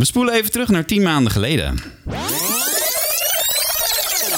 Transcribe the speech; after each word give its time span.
We 0.00 0.06
spoelen 0.06 0.34
even 0.34 0.50
terug 0.50 0.68
naar 0.68 0.84
tien 0.84 1.02
maanden 1.02 1.32
geleden. 1.32 1.78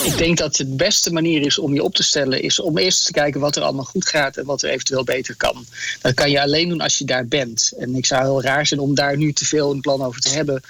Ik 0.05 0.17
denk 0.17 0.39
dat 0.39 0.57
het 0.57 0.77
beste 0.77 1.13
manier 1.13 1.47
is 1.47 1.59
om 1.59 1.75
je 1.75 1.83
op 1.83 1.95
te 1.95 2.03
stellen, 2.03 2.43
is 2.43 2.61
om 2.61 2.79
eerst 2.79 3.07
te 3.07 3.13
kijken 3.13 3.41
wat 3.41 3.57
er 3.57 3.63
allemaal 3.63 3.85
goed 3.85 4.09
gaat 4.09 4.37
en 4.37 4.45
wat 4.45 4.63
er 4.63 4.71
eventueel 4.71 5.05
beter 5.05 5.37
kan. 5.37 5.65
Dat 6.01 6.15
kan 6.15 6.31
je 6.31 6.43
alleen 6.43 6.69
doen 6.69 6.81
als 6.81 6.99
je 6.99 7.05
daar 7.05 7.27
bent. 7.27 7.73
En 7.79 7.95
ik 7.95 8.07
zou 8.07 8.23
heel 8.23 8.43
raar 8.43 8.67
zijn 8.67 8.81
om 8.81 8.95
daar 8.95 9.17
nu 9.17 9.33
te 9.33 9.45
veel 9.45 9.71
een 9.71 9.81
plan 9.81 10.03
over 10.03 10.21
te 10.21 10.31
hebben. 10.31 10.63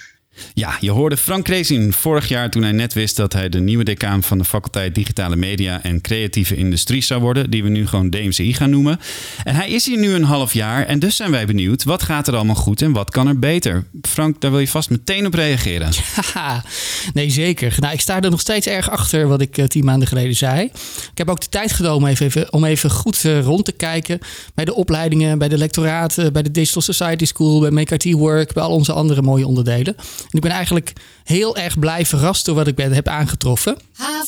Ja, 0.55 0.77
je 0.81 0.91
hoorde 0.91 1.17
Frank 1.17 1.45
Krezin 1.45 1.93
vorig 1.93 2.29
jaar 2.29 2.51
toen 2.51 2.63
hij 2.63 2.73
net 2.73 2.93
wist 2.93 3.17
dat 3.17 3.33
hij 3.33 3.49
de 3.49 3.61
nieuwe 3.61 3.85
decaan 3.85 4.23
van 4.23 4.39
de 4.39 4.45
faculteit 4.45 4.95
Digitale 4.95 5.37
Media 5.37 5.83
en 5.83 6.01
Creatieve 6.01 6.57
Industrie 6.57 7.03
zou 7.03 7.21
worden, 7.21 7.51
die 7.51 7.63
we 7.63 7.69
nu 7.69 7.87
gewoon 7.87 8.11
DMCI 8.11 8.55
gaan 8.55 8.71
noemen. 8.71 9.01
En 9.45 9.55
hij 9.55 9.71
is 9.71 9.87
hier 9.87 9.99
nu 9.99 10.15
een 10.15 10.25
half 10.25 10.53
jaar 10.53 10.87
en 10.87 10.99
dus 10.99 11.17
zijn 11.17 11.31
wij 11.31 11.47
benieuwd, 11.47 11.85
wat 11.85 12.03
gaat 12.03 12.29
er 12.29 12.35
allemaal 12.35 12.55
goed 12.55 12.83
en 12.83 12.93
wat 12.93 13.11
kan 13.11 13.27
er 13.27 13.39
beter? 13.39 13.85
Frank, 14.03 14.41
daar 14.41 14.51
wil 14.51 14.61
je 14.61 14.69
vast 14.69 14.91
meteen 14.91 15.27
op 15.27 15.35
reageren. 15.35 15.91
Ja, 16.35 16.65
nee 17.13 17.31
zeker. 17.31 17.75
Nou, 17.79 17.93
ik 17.93 18.01
sta 18.01 18.21
er 18.21 18.31
nog 18.31 18.41
steeds 18.41 18.67
erg 18.67 18.91
achter 18.91 19.29
wat 19.29 19.41
ik 19.41 19.59
uh, 19.59 19.65
tien 19.65 19.85
maanden 19.85 20.09
geleden 20.09 20.37
zei. 20.37 20.65
Ik 20.65 21.19
heb 21.19 21.31
ook 21.31 21.41
de 21.41 21.49
tijd 21.49 21.73
genomen 21.73 22.11
even, 22.11 22.53
om 22.53 22.65
even 22.65 22.91
goed 22.91 23.25
uh, 23.25 23.43
rond 23.43 23.65
te 23.65 23.73
kijken 23.73 24.19
bij 24.55 24.65
de 24.65 24.75
opleidingen, 24.75 25.39
bij 25.39 25.49
de 25.49 25.59
lectoraten, 25.59 26.33
bij 26.33 26.43
de 26.43 26.51
Digital 26.51 26.83
Society 26.83 27.25
School, 27.25 27.61
bij 27.61 27.71
Make 27.71 27.95
IT 27.95 28.13
Work, 28.13 28.53
bij 28.53 28.63
al 28.63 28.71
onze 28.71 28.93
andere 28.93 29.23
mooie 29.23 29.47
onderdelen. 29.47 29.97
Ik 30.31 30.41
ben 30.41 30.51
eigenlijk 30.51 30.93
heel 31.25 31.57
erg 31.57 31.79
blij 31.79 32.07
verrast 32.07 32.45
door 32.45 32.55
wat 32.55 32.67
ik 32.67 32.75
heb 32.93 33.09
aangetroffen. 33.09 33.77
Ha 33.97 34.23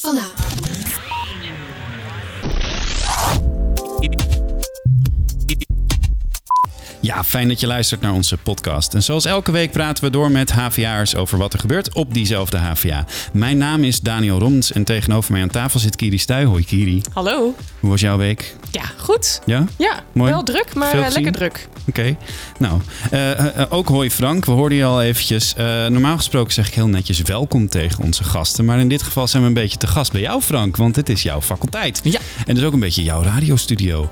Ja, 7.04 7.24
fijn 7.24 7.48
dat 7.48 7.60
je 7.60 7.66
luistert 7.66 8.00
naar 8.00 8.12
onze 8.12 8.36
podcast. 8.36 8.94
En 8.94 9.02
zoals 9.02 9.24
elke 9.24 9.52
week 9.52 9.70
praten 9.70 10.04
we 10.04 10.10
door 10.10 10.30
met 10.30 10.52
HVA'ers 10.52 11.16
over 11.16 11.38
wat 11.38 11.52
er 11.52 11.58
gebeurt 11.58 11.94
op 11.94 12.14
diezelfde 12.14 12.56
HVA. 12.56 13.06
Mijn 13.32 13.58
naam 13.58 13.84
is 13.84 14.00
Daniel 14.00 14.38
Roms 14.38 14.72
en 14.72 14.84
tegenover 14.84 15.32
mij 15.32 15.42
aan 15.42 15.48
tafel 15.48 15.80
zit 15.80 15.96
Kiri 15.96 16.18
Stuy. 16.18 16.44
Hoi 16.44 16.64
Kiri. 16.64 17.02
Hallo. 17.12 17.54
Hoe 17.80 17.90
was 17.90 18.00
jouw 18.00 18.16
week? 18.16 18.56
Ja, 18.70 18.82
goed. 18.96 19.40
Ja? 19.46 19.64
Ja, 19.76 20.02
Mooi. 20.12 20.30
wel 20.30 20.42
druk, 20.42 20.74
maar 20.74 20.98
uh, 20.98 21.06
lekker 21.10 21.32
druk. 21.32 21.68
Oké. 21.88 22.16
Nou, 22.58 22.80
uh, 23.12 23.30
uh, 23.30 23.46
ook 23.68 23.88
hoi 23.88 24.10
Frank. 24.10 24.44
We 24.44 24.52
hoorden 24.52 24.78
je 24.78 24.84
al 24.84 25.02
eventjes. 25.02 25.54
normaal 25.88 26.16
gesproken 26.16 26.52
zeg 26.52 26.68
ik 26.68 26.74
heel 26.74 26.88
netjes 26.88 27.22
welkom 27.22 27.68
tegen 27.68 28.04
onze 28.04 28.24
gasten. 28.24 28.64
Maar 28.64 28.78
in 28.78 28.88
dit 28.88 29.02
geval 29.02 29.28
zijn 29.28 29.42
we 29.42 29.48
een 29.48 29.54
beetje 29.54 29.78
te 29.78 29.86
gast 29.86 30.12
bij 30.12 30.20
jou 30.20 30.42
Frank, 30.42 30.76
want 30.76 30.96
het 30.96 31.08
is 31.08 31.22
jouw 31.22 31.40
faculteit. 31.40 32.00
Ja. 32.02 32.20
En 32.46 32.54
dus 32.54 32.64
ook 32.64 32.72
een 32.72 32.80
beetje 32.80 33.02
jouw 33.02 33.22
radiostudio. 33.22 34.10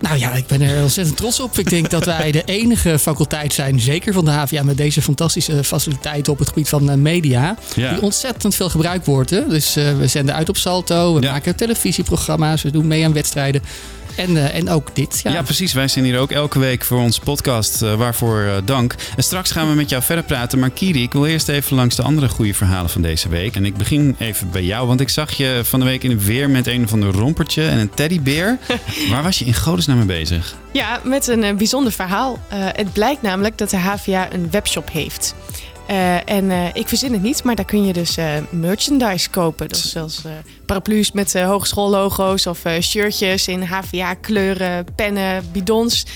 Nou 0.00 0.18
ja, 0.18 0.32
ik 0.32 0.46
ben 0.46 0.60
er 0.60 0.82
ontzettend 0.82 1.16
trots 1.16 1.40
op. 1.40 1.58
Ik 1.58 1.70
denk 1.70 1.90
dat 1.90 2.04
wij 2.04 2.30
de 2.30 2.42
enige 2.44 2.98
faculteit 2.98 3.52
zijn, 3.52 3.80
zeker 3.80 4.12
van 4.12 4.24
de 4.24 4.30
HVA, 4.30 4.62
met 4.62 4.76
deze 4.76 5.02
fantastische 5.02 5.64
faciliteiten 5.64 6.32
op 6.32 6.38
het 6.38 6.48
gebied 6.48 6.68
van 6.68 7.02
media. 7.02 7.56
Die 7.74 8.02
ontzettend 8.02 8.54
veel 8.54 8.68
gebruikt 8.68 9.06
worden. 9.06 9.48
Dus 9.48 9.76
uh, 9.76 9.96
we 9.96 10.06
zenden 10.06 10.34
uit 10.34 10.48
op 10.48 10.56
Salto, 10.56 11.14
we 11.14 11.20
maken 11.20 11.56
televisieprogramma's, 11.56 12.62
we 12.62 12.70
doen 12.70 12.86
mee 12.86 13.04
aan 13.04 13.12
wedstrijden. 13.12 13.62
En, 14.16 14.30
uh, 14.30 14.54
en 14.54 14.70
ook 14.70 14.94
dit. 14.94 15.20
Ja. 15.22 15.32
ja. 15.32 15.42
precies. 15.42 15.72
Wij 15.72 15.88
zijn 15.88 16.04
hier 16.04 16.18
ook 16.18 16.30
elke 16.30 16.58
week 16.58 16.84
voor 16.84 16.98
onze 16.98 17.20
podcast. 17.20 17.82
Uh, 17.82 17.94
waarvoor 17.94 18.40
uh, 18.40 18.56
dank. 18.64 18.94
En 19.16 19.22
straks 19.22 19.50
gaan 19.50 19.68
we 19.68 19.74
met 19.74 19.88
jou 19.88 20.02
verder 20.02 20.24
praten. 20.24 20.58
Maar 20.58 20.70
Kiri, 20.70 21.02
ik 21.02 21.12
wil 21.12 21.26
eerst 21.26 21.48
even 21.48 21.76
langs 21.76 21.96
de 21.96 22.02
andere 22.02 22.28
goede 22.28 22.54
verhalen 22.54 22.90
van 22.90 23.02
deze 23.02 23.28
week. 23.28 23.56
En 23.56 23.64
ik 23.64 23.76
begin 23.76 24.16
even 24.18 24.50
bij 24.50 24.64
jou. 24.64 24.86
Want 24.86 25.00
ik 25.00 25.08
zag 25.08 25.32
je 25.32 25.60
van 25.64 25.80
de 25.80 25.86
week 25.86 26.02
in 26.02 26.10
het 26.10 26.24
weer 26.24 26.50
met 26.50 26.66
een 26.66 26.88
van 26.88 27.00
de 27.00 27.10
rompertje 27.10 27.68
en 27.68 27.78
een 27.78 27.90
teddybeer. 27.90 28.58
Waar 29.10 29.22
was 29.22 29.38
je 29.38 29.44
in 29.44 29.54
godesnaam 29.54 29.96
mee 29.96 30.06
bezig? 30.06 30.54
Ja, 30.72 31.00
met 31.04 31.26
een 31.26 31.56
bijzonder 31.56 31.92
verhaal. 31.92 32.38
het 32.48 32.92
blijkt 32.92 33.22
namelijk 33.22 33.58
dat 33.58 33.70
de 33.70 33.76
HVA 33.76 34.32
een 34.32 34.50
webshop 34.50 34.90
heeft. 34.92 35.34
Uh, 35.90 36.28
en 36.28 36.44
uh, 36.44 36.74
ik 36.74 36.88
verzin 36.88 37.12
het 37.12 37.22
niet, 37.22 37.44
maar 37.44 37.54
daar 37.54 37.64
kun 37.64 37.84
je 37.84 37.92
dus 37.92 38.18
uh, 38.18 38.34
merchandise 38.50 39.30
kopen. 39.30 39.68
Dus 39.68 39.90
zoals 39.90 40.22
paraplu's 40.66 41.12
met 41.12 41.40
hogeschoollogo's 41.40 42.46
of 42.46 42.62
shirtjes 42.80 43.48
in 43.48 43.62
HVA-kleuren, 43.62 44.86
pennen, 44.94 45.44
bidons. 45.52 46.06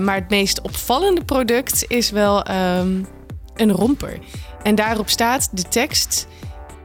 maar 0.00 0.14
het 0.14 0.30
meest 0.30 0.60
opvallende 0.60 1.24
product 1.24 1.84
is 1.88 2.10
wel 2.10 2.50
um, 2.50 3.06
een 3.54 3.72
romper. 3.72 4.18
En 4.62 4.74
daarop 4.74 5.08
staat 5.08 5.48
de 5.52 5.62
tekst. 5.62 6.26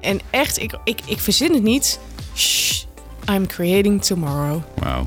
En 0.02 0.19
echt, 0.29 0.59
ik, 0.59 0.78
ik, 0.84 1.02
ik 1.06 1.19
verzin 1.19 1.53
het 1.53 1.63
niet. 1.63 2.00
Shh, 2.35 2.84
I'm 3.31 3.47
creating 3.47 4.03
tomorrow. 4.03 4.62
Wauw. 4.75 5.03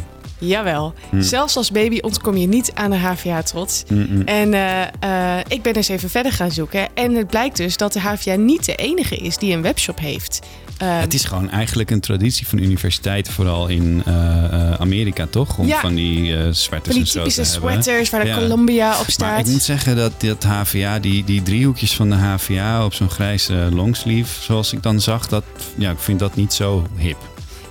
Jawel. 0.48 0.94
Hm. 1.10 1.20
Zelfs 1.20 1.56
als 1.56 1.70
baby 1.70 1.98
ontkom 2.00 2.36
je 2.36 2.46
niet 2.46 2.70
aan 2.74 2.90
de 2.90 2.96
HVA-trots. 2.96 3.82
Hm, 3.86 3.94
hm. 3.94 4.20
En 4.20 4.52
uh, 4.52 4.80
uh, 5.04 5.38
ik 5.48 5.62
ben 5.62 5.74
eens 5.74 5.88
even 5.88 6.10
verder 6.10 6.32
gaan 6.32 6.50
zoeken. 6.50 6.88
En 6.94 7.14
het 7.14 7.26
blijkt 7.26 7.56
dus 7.56 7.76
dat 7.76 7.92
de 7.92 8.00
HVA 8.00 8.34
niet 8.34 8.64
de 8.64 8.74
enige 8.74 9.16
is 9.16 9.36
die 9.36 9.54
een 9.54 9.62
webshop 9.62 9.98
heeft. 9.98 10.40
Uh, 10.82 11.00
het 11.00 11.14
is 11.14 11.24
gewoon 11.24 11.50
eigenlijk 11.50 11.90
een 11.90 12.00
traditie 12.00 12.46
van 12.46 12.58
universiteiten, 12.58 13.32
vooral 13.32 13.68
in 13.68 14.02
uh, 14.08 14.72
Amerika, 14.72 15.26
toch? 15.26 15.58
Om 15.58 15.66
ja, 15.66 15.80
van 15.80 15.94
die 15.94 16.52
sweaters 16.52 16.94
van 16.96 17.04
die 17.04 17.12
typische 17.12 17.44
sweaters 17.44 18.10
waar 18.10 18.20
de 18.20 18.26
ja. 18.26 18.36
Columbia 18.36 19.00
op 19.00 19.10
staat. 19.10 19.30
Maar 19.30 19.38
ik 19.38 19.46
moet 19.46 19.62
zeggen 19.62 19.96
dat 19.96 20.20
dat 20.20 20.44
HVA, 20.44 20.98
die, 20.98 21.24
die 21.24 21.42
driehoekjes 21.42 21.94
van 21.94 22.10
de 22.10 22.16
HVA 22.16 22.84
op 22.84 22.94
zo'n 22.94 23.10
grijze 23.10 23.68
longsleeve, 23.72 24.42
zoals 24.42 24.72
ik 24.72 24.82
dan 24.82 25.00
zag, 25.00 25.28
dat, 25.28 25.44
ja, 25.76 25.90
ik 25.90 25.98
vind 25.98 26.18
dat 26.18 26.36
niet 26.36 26.52
zo 26.52 26.86
hip. 26.96 27.16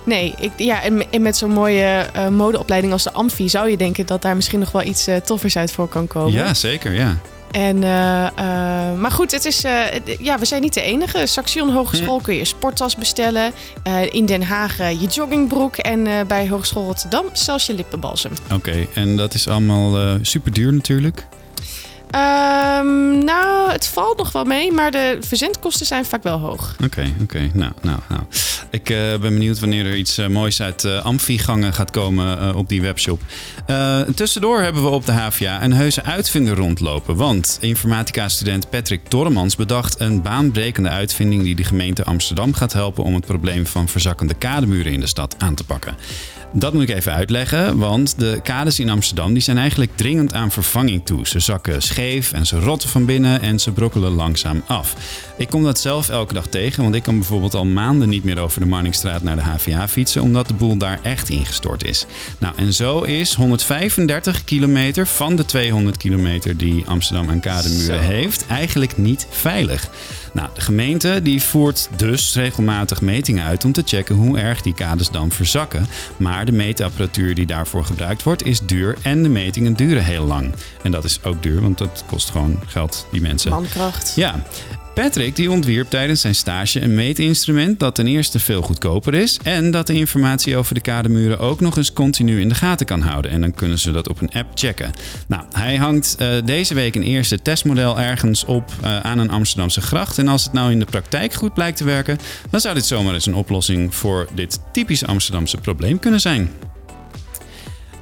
Nee, 0.04 0.34
ik, 0.38 0.50
ja, 0.56 0.82
en, 1.10 1.22
met 1.22 1.36
zo'n 1.36 1.50
mooie 1.50 2.06
uh, 2.16 2.28
modeopleiding 2.28 2.92
als 2.92 3.02
de 3.02 3.12
Amfi 3.12 3.48
zou 3.48 3.70
je 3.70 3.76
denken 3.76 4.06
dat 4.06 4.22
daar 4.22 4.36
misschien 4.36 4.58
nog 4.58 4.72
wel 4.72 4.82
iets 4.82 5.08
uh, 5.08 5.16
toffers 5.16 5.56
uit 5.56 5.72
voor 5.72 5.88
kan 5.88 6.06
komen. 6.06 6.32
Ja, 6.32 6.54
zeker, 6.54 6.92
ja. 6.92 7.16
En, 7.50 7.76
uh, 7.76 7.82
maar 8.98 9.10
goed, 9.10 9.30
het 9.30 9.44
is, 9.44 9.60
ja, 10.18 10.38
we 10.38 10.44
zijn 10.44 10.62
niet 10.62 10.74
de 10.74 10.82
enige. 10.82 11.26
Saxion 11.26 11.70
Hogeschool 11.70 12.20
kun 12.20 12.34
je 12.34 12.44
sporttas 12.44 12.96
bestellen. 12.96 13.52
in 14.10 14.26
Den 14.26 14.42
Haag 14.42 14.78
je 14.78 15.06
joggingbroek. 15.06 15.76
En 15.76 16.26
bij 16.26 16.48
Hogeschool 16.48 16.84
Rotterdam 16.84 17.24
zelfs 17.32 17.66
je 17.66 17.74
lippenbalsem. 17.74 18.32
Oké, 18.52 18.86
en 18.94 19.16
dat 19.16 19.34
is 19.34 19.48
allemaal 19.48 20.18
super 20.22 20.52
duur 20.52 20.72
natuurlijk? 20.72 21.26
Um, 22.14 23.24
nou, 23.24 23.70
het 23.70 23.86
valt 23.86 24.18
nog 24.18 24.32
wel 24.32 24.44
mee, 24.44 24.72
maar 24.72 24.90
de 24.90 25.18
verzendkosten 25.20 25.86
zijn 25.86 26.04
vaak 26.04 26.22
wel 26.22 26.38
hoog. 26.38 26.76
Oké, 26.84 27.14
oké. 27.22 27.50
Nou, 27.52 27.72
nou, 27.82 27.98
nou. 28.08 28.20
Ik 28.70 28.90
uh, 28.90 28.98
ben 28.98 29.20
benieuwd 29.20 29.58
wanneer 29.58 29.86
er 29.86 29.96
iets 29.96 30.18
uh, 30.18 30.26
moois 30.26 30.62
uit 30.62 30.84
uh, 30.84 31.04
Amfi-gangen 31.04 31.72
gaat 31.72 31.90
komen 31.90 32.54
op 32.54 32.68
die 32.68 32.82
webshop. 32.82 33.20
tussendoor 34.14 34.60
hebben 34.60 34.82
we 34.82 34.88
op 34.88 35.06
de 35.06 35.12
HVA 35.12 35.62
een 35.62 35.72
heuse 35.72 36.02
uitvinder 36.02 36.56
rondlopen. 36.56 37.16
Want 37.16 37.58
informatica-student 37.60 38.70
Patrick 38.70 39.08
Tormans 39.08 39.56
bedacht 39.56 40.00
een 40.00 40.22
baanbrekende 40.22 40.88
uitvinding... 40.88 41.42
die 41.42 41.54
de 41.54 41.64
gemeente 41.64 42.04
Amsterdam 42.04 42.54
gaat 42.54 42.72
helpen 42.72 43.04
om 43.04 43.14
het 43.14 43.26
probleem 43.26 43.66
van 43.66 43.88
verzakkende 43.88 44.34
kademuren 44.34 44.92
in 44.92 45.00
de 45.00 45.06
stad 45.06 45.34
aan 45.38 45.54
te 45.54 45.64
pakken. 45.64 45.96
Dat 46.54 46.72
moet 46.72 46.82
ik 46.82 46.96
even 46.96 47.12
uitleggen, 47.12 47.78
want 47.78 48.18
de 48.18 48.40
kades 48.42 48.78
in 48.78 48.90
Amsterdam 48.90 49.32
die 49.32 49.42
zijn 49.42 49.58
eigenlijk 49.58 49.96
dringend 49.96 50.34
aan 50.34 50.50
vervanging 50.50 51.06
toe. 51.06 51.28
Ze 51.28 51.40
zakken 51.40 51.82
scheef 51.82 52.01
en 52.10 52.46
ze 52.46 52.60
rotten 52.60 52.88
van 52.88 53.04
binnen 53.04 53.40
en 53.40 53.58
ze 53.58 53.72
brokkelen 53.72 54.12
langzaam 54.12 54.62
af. 54.66 54.94
Ik 55.36 55.48
kom 55.48 55.62
dat 55.62 55.80
zelf 55.80 56.08
elke 56.08 56.34
dag 56.34 56.46
tegen, 56.46 56.82
want 56.82 56.94
ik 56.94 57.02
kan 57.02 57.18
bijvoorbeeld 57.18 57.54
al 57.54 57.64
maanden 57.64 58.08
niet 58.08 58.24
meer 58.24 58.38
over 58.38 58.60
de 58.60 58.66
Marnixstraat 58.66 59.22
naar 59.22 59.36
de 59.36 59.42
HVA 59.42 59.88
fietsen, 59.88 60.22
omdat 60.22 60.48
de 60.48 60.54
boel 60.54 60.76
daar 60.76 60.98
echt 61.02 61.28
ingestort 61.28 61.84
is. 61.84 62.06
Nou, 62.38 62.54
en 62.56 62.74
zo 62.74 63.00
is 63.00 63.34
135 63.34 64.44
kilometer 64.44 65.06
van 65.06 65.36
de 65.36 65.44
200 65.44 65.96
kilometer 65.96 66.56
die 66.56 66.84
Amsterdam 66.86 67.28
aan 67.28 67.40
kademuren 67.40 68.00
heeft, 68.00 68.46
eigenlijk 68.46 68.96
niet 68.96 69.26
veilig. 69.30 69.90
Nou, 70.32 70.48
de 70.54 70.60
gemeente 70.60 71.20
die 71.22 71.42
voert 71.42 71.88
dus 71.96 72.34
regelmatig 72.34 73.00
metingen 73.00 73.44
uit 73.44 73.64
om 73.64 73.72
te 73.72 73.82
checken 73.84 74.14
hoe 74.14 74.38
erg 74.38 74.62
die 74.62 74.74
kades 74.74 75.10
dan 75.10 75.30
verzakken. 75.30 75.86
Maar 76.16 76.44
de 76.44 76.52
meetapparatuur 76.52 77.34
die 77.34 77.46
daarvoor 77.46 77.84
gebruikt 77.84 78.22
wordt 78.22 78.46
is 78.46 78.60
duur 78.60 78.96
en 79.02 79.22
de 79.22 79.28
metingen 79.28 79.74
duren 79.74 80.04
heel 80.04 80.24
lang. 80.24 80.54
En 80.82 80.90
dat 80.90 81.04
is 81.04 81.18
ook 81.22 81.42
duur, 81.42 81.60
want 81.60 81.78
dat 81.78 82.04
kost 82.06 82.30
gewoon 82.30 82.60
geld, 82.66 83.06
die 83.10 83.20
mensen. 83.20 83.50
Mankracht. 83.50 84.12
Ja. 84.16 84.42
Patrick 84.94 85.36
die 85.36 85.50
ontwierp 85.50 85.90
tijdens 85.90 86.20
zijn 86.20 86.34
stage 86.34 86.80
een 86.80 86.94
meetinstrument 86.94 87.80
dat 87.80 87.94
ten 87.94 88.06
eerste 88.06 88.38
veel 88.38 88.62
goedkoper 88.62 89.14
is 89.14 89.38
en 89.42 89.70
dat 89.70 89.86
de 89.86 89.94
informatie 89.94 90.56
over 90.56 90.74
de 90.74 90.80
kademuren 90.80 91.38
ook 91.38 91.60
nog 91.60 91.76
eens 91.76 91.92
continu 91.92 92.40
in 92.40 92.48
de 92.48 92.54
gaten 92.54 92.86
kan 92.86 93.00
houden. 93.00 93.30
En 93.30 93.40
dan 93.40 93.54
kunnen 93.54 93.78
ze 93.78 93.92
dat 93.92 94.08
op 94.08 94.20
een 94.20 94.32
app 94.32 94.50
checken. 94.54 94.90
Nou, 95.26 95.42
hij 95.52 95.76
hangt 95.76 96.16
uh, 96.20 96.28
deze 96.44 96.74
week 96.74 96.94
een 96.94 97.02
eerste 97.02 97.42
testmodel 97.42 98.00
ergens 98.00 98.44
op 98.44 98.72
uh, 98.82 99.00
aan 99.00 99.18
een 99.18 99.30
Amsterdamse 99.30 99.80
gracht. 99.80 100.18
En 100.18 100.28
als 100.28 100.44
het 100.44 100.52
nou 100.52 100.70
in 100.70 100.78
de 100.78 100.84
praktijk 100.84 101.32
goed 101.32 101.54
blijkt 101.54 101.76
te 101.76 101.84
werken, 101.84 102.18
dan 102.50 102.60
zou 102.60 102.74
dit 102.74 102.86
zomaar 102.86 103.14
eens 103.14 103.26
een 103.26 103.34
oplossing 103.34 103.94
voor 103.94 104.28
dit 104.34 104.60
typisch 104.72 105.04
Amsterdamse 105.06 105.56
probleem 105.56 105.98
kunnen 105.98 106.20
zijn. 106.20 106.50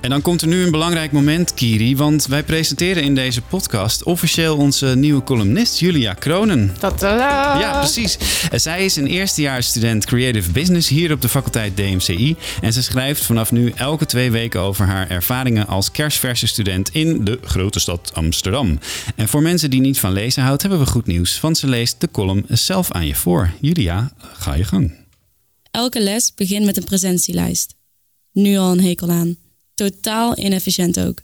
En 0.00 0.10
dan 0.10 0.22
komt 0.22 0.42
er 0.42 0.48
nu 0.48 0.62
een 0.62 0.70
belangrijk 0.70 1.12
moment, 1.12 1.54
Kiri. 1.54 1.96
Want 1.96 2.26
wij 2.26 2.42
presenteren 2.42 3.02
in 3.02 3.14
deze 3.14 3.42
podcast 3.42 4.02
officieel 4.02 4.56
onze 4.56 4.86
nieuwe 4.86 5.22
columnist, 5.22 5.78
Julia 5.78 6.14
Kronen. 6.14 6.74
Tadaa! 6.78 7.58
Ja, 7.58 7.78
precies. 7.78 8.18
Zij 8.52 8.84
is 8.84 8.96
een 8.96 9.06
eerstejaarsstudent 9.06 10.04
Creative 10.04 10.50
Business 10.50 10.88
hier 10.88 11.12
op 11.12 11.20
de 11.20 11.28
faculteit 11.28 11.76
DMCI. 11.76 12.36
En 12.60 12.72
ze 12.72 12.82
schrijft 12.82 13.24
vanaf 13.24 13.52
nu 13.52 13.72
elke 13.76 14.06
twee 14.06 14.30
weken 14.30 14.60
over 14.60 14.86
haar 14.86 15.10
ervaringen 15.10 15.66
als 15.66 15.90
kerstverse 15.90 16.46
student 16.46 16.90
in 16.92 17.24
de 17.24 17.38
grote 17.42 17.80
stad 17.80 18.10
Amsterdam. 18.14 18.78
En 19.16 19.28
voor 19.28 19.42
mensen 19.42 19.70
die 19.70 19.80
niet 19.80 19.98
van 19.98 20.12
lezen 20.12 20.42
houdt, 20.42 20.62
hebben 20.62 20.80
we 20.80 20.86
goed 20.86 21.06
nieuws. 21.06 21.40
Want 21.40 21.58
ze 21.58 21.66
leest 21.66 22.00
de 22.00 22.10
column 22.10 22.44
zelf 22.48 22.92
aan 22.92 23.06
je 23.06 23.14
voor. 23.14 23.50
Julia, 23.60 24.12
ga 24.16 24.54
je 24.54 24.64
gang. 24.64 24.92
Elke 25.70 26.02
les 26.02 26.34
begint 26.34 26.64
met 26.64 26.76
een 26.76 26.84
presentielijst. 26.84 27.74
Nu 28.32 28.56
al 28.56 28.72
een 28.72 28.80
hekel 28.80 29.10
aan. 29.10 29.39
Totaal 29.80 30.38
inefficiënt 30.38 31.00
ook. 31.00 31.22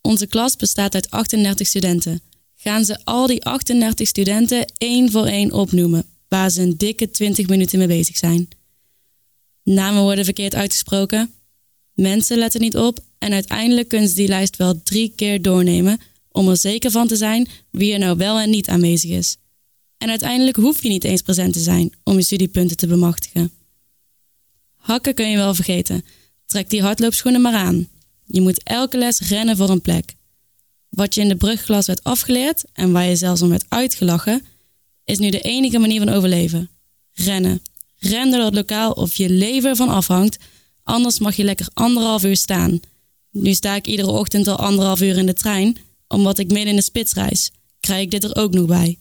Onze 0.00 0.26
klas 0.26 0.56
bestaat 0.56 0.94
uit 0.94 1.10
38 1.10 1.66
studenten. 1.66 2.20
Gaan 2.54 2.84
ze 2.84 2.98
al 3.04 3.26
die 3.26 3.44
38 3.44 4.08
studenten 4.08 4.72
één 4.78 5.10
voor 5.10 5.26
één 5.26 5.52
opnoemen, 5.52 6.04
waar 6.28 6.50
ze 6.50 6.62
een 6.62 6.76
dikke 6.76 7.10
20 7.10 7.46
minuten 7.48 7.78
mee 7.78 7.86
bezig 7.86 8.16
zijn. 8.16 8.48
Namen 9.62 10.02
worden 10.02 10.24
verkeerd 10.24 10.54
uitgesproken, 10.54 11.30
mensen 11.92 12.38
letten 12.38 12.60
niet 12.60 12.76
op 12.76 12.98
en 13.18 13.32
uiteindelijk 13.32 13.88
kunnen 13.88 14.08
ze 14.08 14.14
die 14.14 14.28
lijst 14.28 14.56
wel 14.56 14.82
drie 14.82 15.12
keer 15.16 15.42
doornemen 15.42 16.00
om 16.30 16.48
er 16.48 16.56
zeker 16.56 16.90
van 16.90 17.06
te 17.06 17.16
zijn 17.16 17.48
wie 17.70 17.92
er 17.92 17.98
nou 17.98 18.16
wel 18.16 18.38
en 18.38 18.50
niet 18.50 18.68
aanwezig 18.68 19.10
is. 19.10 19.36
En 19.98 20.08
uiteindelijk 20.08 20.56
hoef 20.56 20.82
je 20.82 20.88
niet 20.88 21.04
eens 21.04 21.22
present 21.22 21.52
te 21.52 21.60
zijn 21.60 21.92
om 22.04 22.16
je 22.16 22.22
studiepunten 22.22 22.76
te 22.76 22.86
bemachtigen. 22.86 23.52
Hakken 24.74 25.14
kun 25.14 25.30
je 25.30 25.36
wel 25.36 25.54
vergeten. 25.54 26.04
Trek 26.46 26.70
die 26.70 26.82
hardloopschoenen 26.82 27.40
maar 27.40 27.54
aan. 27.54 27.88
Je 28.24 28.40
moet 28.40 28.62
elke 28.62 28.98
les 28.98 29.20
rennen 29.20 29.56
voor 29.56 29.70
een 29.70 29.80
plek. 29.80 30.14
Wat 30.88 31.14
je 31.14 31.20
in 31.20 31.28
de 31.28 31.36
brugklas 31.36 31.86
werd 31.86 32.04
afgeleerd 32.04 32.64
en 32.72 32.92
waar 32.92 33.06
je 33.06 33.16
zelfs 33.16 33.42
om 33.42 33.48
werd 33.48 33.64
uitgelachen, 33.68 34.46
is 35.04 35.18
nu 35.18 35.30
de 35.30 35.40
enige 35.40 35.78
manier 35.78 35.98
van 35.98 36.14
overleven. 36.14 36.68
Rennen. 37.12 37.62
Ren 37.98 38.30
door 38.30 38.40
het 38.40 38.54
lokaal 38.54 38.92
of 38.92 39.14
je 39.14 39.30
leven 39.30 39.70
ervan 39.70 39.88
afhangt, 39.88 40.38
anders 40.82 41.18
mag 41.18 41.36
je 41.36 41.44
lekker 41.44 41.68
anderhalf 41.72 42.24
uur 42.24 42.36
staan. 42.36 42.80
Nu 43.30 43.54
sta 43.54 43.74
ik 43.74 43.86
iedere 43.86 44.10
ochtend 44.10 44.48
al 44.48 44.56
anderhalf 44.56 45.00
uur 45.00 45.16
in 45.16 45.26
de 45.26 45.34
trein, 45.34 45.76
omdat 46.08 46.38
ik 46.38 46.46
midden 46.46 46.68
in 46.68 46.76
de 46.76 46.82
spits 46.82 47.12
reis. 47.12 47.50
Krijg 47.80 48.02
ik 48.02 48.10
dit 48.10 48.24
er 48.24 48.36
ook 48.36 48.52
nog 48.52 48.66
bij. 48.66 48.98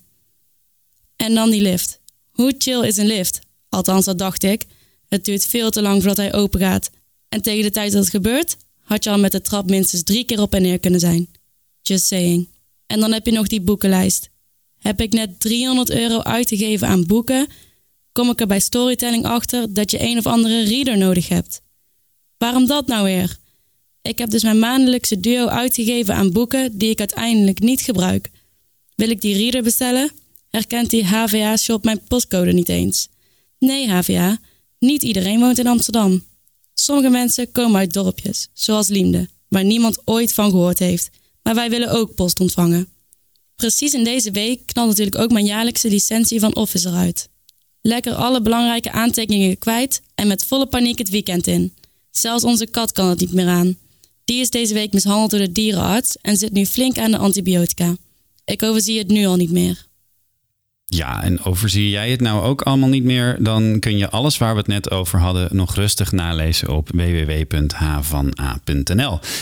En 1.16 1.34
dan 1.34 1.50
die 1.50 1.62
lift. 1.62 2.00
Hoe 2.32 2.56
chill 2.58 2.88
is 2.88 2.98
een 2.98 3.06
lift? 3.06 3.40
Althans, 3.70 4.06
dat 4.06 4.18
dacht 4.18 4.44
ik. 4.44 4.66
Het 5.08 5.26
duurt 5.26 5.46
veel 5.46 5.70
te 5.70 5.82
lang 5.82 5.98
voordat 5.98 6.18
hij 6.18 6.34
open 6.34 6.60
gaat. 6.60 6.90
En 7.36 7.42
tegen 7.42 7.64
de 7.64 7.72
tijd 7.72 7.92
dat 7.92 8.02
het 8.02 8.10
gebeurt, 8.10 8.58
had 8.82 9.04
je 9.04 9.10
al 9.10 9.20
met 9.20 9.32
de 9.32 9.42
trap 9.42 9.70
minstens 9.70 10.04
drie 10.04 10.24
keer 10.24 10.42
op 10.42 10.54
en 10.54 10.62
neer 10.62 10.80
kunnen 10.80 11.00
zijn. 11.00 11.28
Just 11.82 12.06
saying. 12.06 12.48
En 12.86 13.00
dan 13.00 13.12
heb 13.12 13.26
je 13.26 13.32
nog 13.32 13.48
die 13.48 13.62
boekenlijst. 13.62 14.30
Heb 14.80 15.02
ik 15.02 15.14
net 15.14 15.40
300 15.40 15.90
euro 15.90 16.20
uitgegeven 16.22 16.88
aan 16.88 17.06
boeken, 17.06 17.48
kom 18.12 18.30
ik 18.30 18.40
er 18.40 18.48
bij 18.48 18.60
storytelling 18.60 19.26
achter 19.26 19.74
dat 19.74 19.92
je 19.92 20.02
een 20.02 20.18
of 20.18 20.26
andere 20.26 20.64
reader 20.64 20.98
nodig 20.98 21.28
hebt. 21.28 21.62
Waarom 22.38 22.66
dat 22.68 22.88
nou 22.88 23.04
weer? 23.04 23.38
Ik 24.02 24.18
heb 24.18 24.30
dus 24.30 24.44
mijn 24.44 24.60
maandelijkse 24.60 25.20
duo 25.20 25.48
uitgegeven 25.48 26.16
aan 26.16 26.32
boeken 26.32 26.78
die 26.78 26.90
ik 26.90 27.00
uiteindelijk 27.00 27.60
niet 27.60 27.82
gebruik. 27.82 28.30
Wil 28.96 29.10
ik 29.10 29.22
die 29.22 29.38
reader 29.38 29.64
bestellen? 29.64 30.12
Herkent 30.50 30.90
die 30.90 31.06
HVA-shop 31.06 31.84
mijn 31.84 32.02
postcode 32.08 32.54
niet 32.54 32.70
eens? 32.70 33.08
Nee, 33.60 33.90
HVA, 33.90 34.40
niet 34.80 35.04
iedereen 35.04 35.40
woont 35.40 35.60
in 35.60 35.68
Amsterdam. 35.68 36.24
Sommige 36.78 37.10
mensen 37.10 37.52
komen 37.52 37.80
uit 37.80 37.94
dorpjes, 37.94 38.48
zoals 38.54 38.88
Liemde, 38.88 39.30
waar 39.48 39.64
niemand 39.64 40.02
ooit 40.06 40.34
van 40.34 40.50
gehoord 40.50 40.80
heeft. 40.80 41.10
Maar 41.44 41.56
wij 41.56 41.70
willen 41.70 41.92
ook 41.92 42.16
post 42.16 42.40
ontvangen. 42.40 42.88
Precies 43.56 43.94
in 43.94 44.04
deze 44.04 44.32
week 44.32 44.66
knalt 44.66 44.88
natuurlijk 44.88 45.18
ook 45.18 45.32
mijn 45.32 45.46
jaarlijkse 45.46 45.90
licentie 45.90 46.40
van 46.40 46.56
Office 46.56 46.88
eruit. 46.88 47.30
Lekker 47.82 48.14
alle 48.14 48.42
belangrijke 48.42 48.92
aantekeningen 48.92 49.58
kwijt 49.58 50.02
en 50.16 50.28
met 50.28 50.46
volle 50.46 50.66
paniek 50.66 50.98
het 50.98 51.10
weekend 51.10 51.48
in. 51.48 51.74
Zelfs 52.12 52.44
onze 52.44 52.68
kat 52.68 52.92
kan 52.92 53.10
het 53.10 53.20
niet 53.20 53.34
meer 53.34 53.48
aan. 53.48 53.78
Die 54.26 54.40
is 54.40 54.50
deze 54.50 54.74
week 54.74 54.94
mishandeld 54.94 55.32
door 55.32 55.40
de 55.40 55.52
dierenarts 55.52 56.18
en 56.22 56.38
zit 56.38 56.52
nu 56.52 56.66
flink 56.66 56.98
aan 56.98 57.12
de 57.12 57.18
antibiotica. 57.18 57.96
Ik 58.46 58.64
overzie 58.64 58.98
het 58.98 59.08
nu 59.08 59.26
al 59.26 59.36
niet 59.36 59.52
meer. 59.52 59.86
Ja, 60.88 61.24
en 61.24 61.44
overzie 61.44 61.90
jij 61.90 62.12
het 62.12 62.22
nou 62.22 62.44
ook 62.44 62.62
allemaal 62.62 62.90
niet 62.90 63.04
meer? 63.04 63.38
Dan 63.40 63.80
kun 63.80 63.98
je 63.98 64.10
alles 64.10 64.38
waar 64.38 64.52
we 64.52 64.58
het 64.58 64.68
net 64.68 64.92
over 64.92 65.20
hadden 65.20 65.56
nog 65.56 65.76
rustig 65.76 66.12
nalezen 66.12 66.70
op 66.70 66.90
www.havana.nl. 66.94 68.40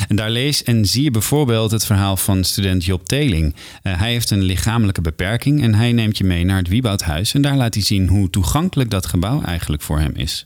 En 0.07 0.15
daar 0.15 0.29
lees 0.29 0.63
en 0.63 0.85
zie 0.85 1.03
je 1.03 1.11
bijvoorbeeld 1.11 1.71
het 1.71 1.85
verhaal 1.85 2.17
van 2.17 2.43
student 2.43 2.85
Job 2.85 3.05
Teling. 3.07 3.55
Uh, 3.83 3.99
hij 3.99 4.11
heeft 4.11 4.29
een 4.29 4.43
lichamelijke 4.43 5.01
beperking 5.01 5.61
en 5.61 5.75
hij 5.75 5.91
neemt 5.91 6.17
je 6.17 6.23
mee 6.23 6.43
naar 6.43 6.57
het 6.57 6.67
Wieboudhuis. 6.67 7.33
En 7.33 7.41
daar 7.41 7.55
laat 7.55 7.73
hij 7.73 7.83
zien 7.83 8.07
hoe 8.07 8.29
toegankelijk 8.29 8.89
dat 8.89 9.05
gebouw 9.05 9.41
eigenlijk 9.41 9.81
voor 9.81 9.99
hem 9.99 10.13
is. 10.15 10.45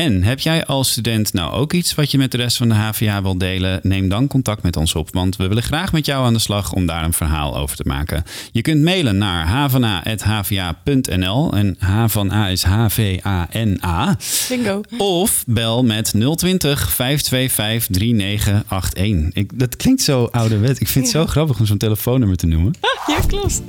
En 0.00 0.22
heb 0.22 0.40
jij 0.40 0.66
als 0.66 0.90
student 0.90 1.32
nou 1.32 1.52
ook 1.52 1.72
iets 1.72 1.94
wat 1.94 2.10
je 2.10 2.18
met 2.18 2.30
de 2.30 2.36
rest 2.36 2.56
van 2.56 2.68
de 2.68 2.74
HVA 2.74 3.22
wil 3.22 3.38
delen? 3.38 3.80
Neem 3.82 4.08
dan 4.08 4.26
contact 4.26 4.62
met 4.62 4.76
ons 4.76 4.94
op, 4.94 5.08
want 5.12 5.36
we 5.36 5.48
willen 5.48 5.62
graag 5.62 5.92
met 5.92 6.06
jou 6.06 6.24
aan 6.24 6.32
de 6.32 6.38
slag 6.38 6.72
om 6.72 6.86
daar 6.86 7.04
een 7.04 7.12
verhaal 7.12 7.56
over 7.56 7.76
te 7.76 7.82
maken. 7.86 8.24
Je 8.52 8.62
kunt 8.62 8.82
mailen 8.82 9.18
naar 9.18 9.46
havana.hva.nl 9.46 11.52
en 11.52 11.76
H 11.78 12.04
van 12.06 12.32
A 12.32 12.48
is 12.48 12.62
H-V-A-N-A. 12.62 14.16
Bingo. 14.48 14.80
Of 14.98 15.44
bel 15.46 15.84
met 15.84 16.14
020 16.36 16.90
525 16.90 17.96
3981. 17.96 19.30
Ik, 19.32 19.58
dat 19.58 19.76
klinkt 19.76 20.02
zo 20.02 20.24
ouderwet. 20.24 20.80
Ik 20.80 20.88
vind 20.88 21.04
het 21.04 21.14
zo 21.14 21.26
grappig 21.26 21.58
om 21.58 21.66
zo'n 21.66 21.78
telefoonnummer 21.78 22.36
te 22.36 22.46
noemen. 22.46 22.74
Ja, 23.06 23.18
klopt. 23.26 23.62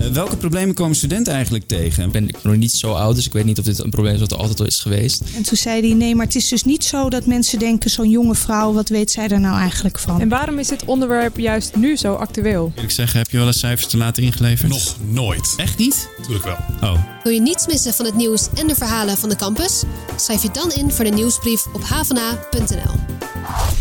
Uh, 0.00 0.06
welke 0.06 0.36
problemen 0.36 0.74
komen 0.74 0.96
studenten 0.96 1.32
eigenlijk 1.32 1.66
tegen? 1.66 2.04
Ik 2.04 2.12
ben 2.12 2.30
nog 2.42 2.56
niet 2.56 2.72
zo 2.72 2.92
oud, 2.92 3.14
dus 3.14 3.26
ik 3.26 3.32
weet 3.32 3.44
niet 3.44 3.58
of 3.58 3.64
dit 3.64 3.78
een 3.78 3.90
probleem 3.90 4.14
is 4.14 4.20
wat 4.20 4.32
er 4.32 4.38
altijd 4.38 4.60
al 4.60 4.66
is 4.66 4.80
geweest. 4.80 5.22
En 5.40 5.46
toen 5.46 5.56
zei 5.56 5.80
hij: 5.80 5.94
Nee, 5.94 6.14
maar 6.14 6.26
het 6.26 6.34
is 6.34 6.48
dus 6.48 6.64
niet 6.64 6.84
zo 6.84 7.08
dat 7.08 7.26
mensen 7.26 7.58
denken: 7.58 7.90
zo'n 7.90 8.10
jonge 8.10 8.34
vrouw, 8.34 8.72
wat 8.72 8.88
weet 8.88 9.10
zij 9.10 9.28
er 9.28 9.40
nou 9.40 9.58
eigenlijk 9.58 9.98
van? 9.98 10.20
En 10.20 10.28
waarom 10.28 10.58
is 10.58 10.68
dit 10.68 10.84
onderwerp 10.84 11.38
juist 11.38 11.76
nu 11.76 11.96
zo 11.96 12.14
actueel? 12.14 12.72
Wil 12.74 12.84
ik 12.84 12.90
zeggen, 12.90 13.18
heb 13.18 13.30
je 13.30 13.36
wel 13.36 13.46
eens 13.46 13.58
cijfers 13.58 13.86
te 13.86 13.96
laten 13.96 14.22
ingeleverd? 14.22 14.70
Nog 14.70 14.96
nooit. 15.08 15.54
Echt 15.56 15.78
niet? 15.78 16.08
Tuurlijk 16.22 16.44
wel. 16.44 16.56
Oh. 16.80 16.98
Wil 17.22 17.32
je 17.32 17.40
niets 17.40 17.66
missen 17.66 17.94
van 17.94 18.04
het 18.04 18.14
nieuws 18.14 18.48
en 18.54 18.66
de 18.66 18.74
verhalen 18.74 19.16
van 19.16 19.28
de 19.28 19.36
campus? 19.36 19.82
Schrijf 20.16 20.42
je 20.42 20.50
dan 20.52 20.72
in 20.72 20.90
voor 20.90 21.04
de 21.04 21.10
nieuwsbrief 21.10 21.66
op 21.72 21.82
havana.nl. 21.82 23.79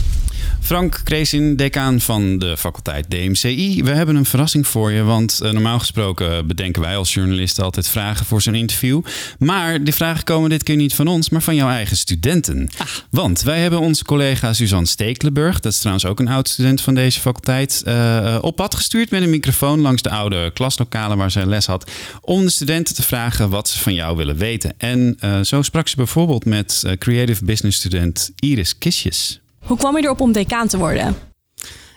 Frank 0.69 1.01
Kreesin, 1.03 1.55
decaan 1.55 1.99
van 1.99 2.37
de 2.37 2.57
faculteit 2.57 3.09
DMCI. 3.09 3.83
We 3.83 3.91
hebben 3.91 4.15
een 4.15 4.25
verrassing 4.25 4.67
voor 4.67 4.91
je, 4.91 5.03
want 5.03 5.39
uh, 5.43 5.51
normaal 5.51 5.79
gesproken 5.79 6.47
bedenken 6.47 6.81
wij 6.81 6.97
als 6.97 7.13
journalisten 7.13 7.63
altijd 7.63 7.87
vragen 7.87 8.25
voor 8.25 8.41
zo'n 8.41 8.55
interview. 8.55 9.01
Maar 9.39 9.83
die 9.83 9.93
vragen 9.93 10.23
komen 10.23 10.49
dit 10.49 10.63
keer 10.63 10.75
niet 10.75 10.93
van 10.93 11.07
ons, 11.07 11.29
maar 11.29 11.41
van 11.41 11.55
jouw 11.55 11.69
eigen 11.69 11.97
studenten. 11.97 12.69
Ah. 12.77 12.87
Want 13.09 13.41
wij 13.41 13.59
hebben 13.59 13.79
onze 13.79 14.03
collega 14.03 14.53
Suzanne 14.53 14.87
Stekelenburg, 14.87 15.59
dat 15.59 15.71
is 15.71 15.79
trouwens 15.79 16.05
ook 16.05 16.19
een 16.19 16.27
oud 16.27 16.49
student 16.49 16.81
van 16.81 16.95
deze 16.95 17.19
faculteit, 17.19 17.83
uh, 17.87 18.37
op 18.41 18.55
pad 18.55 18.75
gestuurd 18.75 19.09
met 19.09 19.21
een 19.21 19.29
microfoon 19.29 19.79
langs 19.79 20.01
de 20.01 20.09
oude 20.09 20.51
klaslokalen 20.53 21.17
waar 21.17 21.31
zij 21.31 21.45
les 21.45 21.65
had, 21.65 21.91
om 22.21 22.43
de 22.43 22.49
studenten 22.49 22.95
te 22.95 23.03
vragen 23.03 23.49
wat 23.49 23.69
ze 23.69 23.79
van 23.79 23.93
jou 23.93 24.17
willen 24.17 24.37
weten. 24.37 24.73
En 24.77 25.17
uh, 25.23 25.39
zo 25.41 25.61
sprak 25.61 25.87
ze 25.87 25.95
bijvoorbeeld 25.95 26.45
met 26.45 26.83
creative 26.97 27.45
business 27.45 27.77
student 27.77 28.31
Iris 28.39 28.77
Kisjes. 28.77 29.39
Hoe 29.69 29.77
kwam 29.77 29.97
je 29.97 30.03
erop 30.03 30.21
om 30.21 30.31
decaan 30.31 30.67
te 30.67 30.77
worden? 30.77 31.15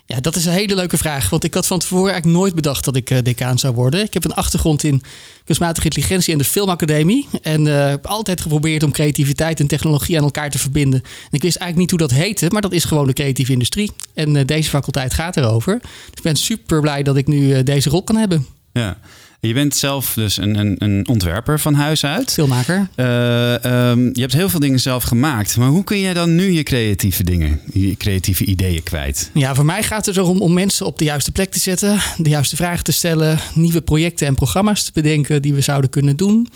Ja, 0.07 0.21
dat 0.21 0.37
is 0.37 0.45
een 0.45 0.53
hele 0.53 0.75
leuke 0.75 0.97
vraag. 0.97 1.31
Want 1.31 1.45
ik 1.45 1.55
had 1.55 1.67
van 1.67 1.79
tevoren 1.79 2.13
eigenlijk 2.13 2.39
nooit 2.41 2.55
bedacht 2.55 2.85
dat 2.85 2.97
ik 2.97 3.11
uh, 3.11 3.19
decaan 3.23 3.59
zou 3.59 3.75
worden. 3.75 4.03
Ik 4.03 4.15
heb 4.15 4.25
een 4.25 4.35
achtergrond 4.35 4.85
in 4.85 5.03
kunstmatige 5.45 5.85
intelligentie 5.85 6.33
en 6.33 6.39
de 6.39 6.45
filmacademie. 6.45 7.29
En 7.43 7.67
uh, 7.67 7.89
heb 7.89 8.07
altijd 8.07 8.41
geprobeerd 8.41 8.83
om 8.83 8.93
creativiteit 8.93 9.61
en 9.61 9.67
technologie 9.67 10.17
aan 10.17 10.25
elkaar 10.25 10.51
te 10.51 10.59
verbinden. 10.59 11.01
En 11.03 11.31
ik 11.31 11.43
wist 11.43 11.57
eigenlijk 11.57 11.77
niet 11.77 11.91
hoe 11.91 12.09
dat 12.09 12.19
heette, 12.19 12.49
maar 12.51 12.63
dat 12.63 12.73
is 12.73 12.85
gewoon 12.85 13.07
de 13.07 13.13
creatieve 13.13 13.53
industrie. 13.53 13.91
En 14.15 14.35
uh, 14.35 14.47
deze 14.47 14.71
faculteit 14.71 15.15
gaat 15.15 15.37
erover. 15.37 15.79
Dus 15.81 15.91
ik 16.15 16.23
ben 16.23 16.37
super 16.37 16.81
blij 16.81 17.03
dat 17.03 17.17
ik 17.17 17.27
nu 17.27 17.63
deze 17.63 17.91
rol 17.91 18.03
kan 18.03 18.17
hebben. 18.17 18.47
Ja. 18.73 18.99
Je 19.47 19.55
bent 19.55 19.77
zelf 19.77 20.15
dus 20.15 20.37
een, 20.37 20.59
een, 20.59 20.75
een 20.79 21.09
ontwerper 21.09 21.61
van 21.61 21.75
huis 21.75 22.05
uit. 22.05 22.33
Filmmaker. 22.33 22.89
Uh, 22.97 23.89
um, 23.91 24.11
je 24.13 24.21
hebt 24.21 24.33
heel 24.33 24.49
veel 24.49 24.61
dingen 24.61 24.81
zelf 24.81 25.03
gemaakt. 25.03 25.57
Maar 25.57 25.69
hoe 25.69 25.85
kun 25.85 25.99
je 25.99 26.15
dan 26.15 26.35
nu 26.35 26.51
je 26.51 26.63
creatieve 26.63 27.25
dingen, 27.25 27.61
je 27.73 27.97
creatieve 27.97 28.45
ideeën 28.45 28.83
kwijt? 28.83 29.31
Ja, 29.35 29.55
voor 29.55 29.65
mij 29.65 29.83
gaat 29.83 30.07
het 30.07 30.17
erom 30.17 30.41
om 30.41 30.53
mensen 30.53 30.87
op 30.87 30.99
de 30.99 31.05
juiste 31.05 31.33
plek 31.33 31.51
te 31.51 31.59
zetten. 31.59 31.99
De 32.17 32.29
juiste 32.29 32.57
vragen 32.57 32.85
te 32.85 32.93
stellen. 32.93 33.39
Nieuwe 33.55 33.81
projecten 33.81 34.27
en 34.27 34.35
programma's 34.35 34.85
te 34.85 34.91
bedenken 34.95 35.43
die 35.43 35.55
we 35.55 35.61
zouden 35.61 35.91
kunnen 35.91 36.17
doen. 36.17 36.49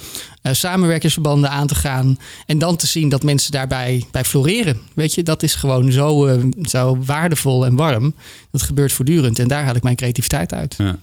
Uh, 0.42 0.52
samenwerkingsverbanden 0.52 1.50
aan 1.50 1.66
te 1.66 1.74
gaan. 1.74 2.18
En 2.46 2.58
dan 2.58 2.76
te 2.76 2.86
zien 2.86 3.08
dat 3.08 3.22
mensen 3.22 3.52
daarbij 3.52 4.04
bij 4.10 4.24
floreren. 4.24 4.80
Weet 4.94 5.14
je, 5.14 5.22
dat 5.22 5.42
is 5.42 5.54
gewoon 5.54 5.92
zo, 5.92 6.26
uh, 6.26 6.44
zo 6.62 6.98
waardevol 7.04 7.66
en 7.66 7.76
warm. 7.76 8.14
Dat 8.50 8.62
gebeurt 8.62 8.92
voortdurend. 8.92 9.38
En 9.38 9.48
daar 9.48 9.64
haal 9.64 9.76
ik 9.76 9.82
mijn 9.82 9.96
creativiteit 9.96 10.52
uit. 10.52 10.74
Ja. 10.78 10.98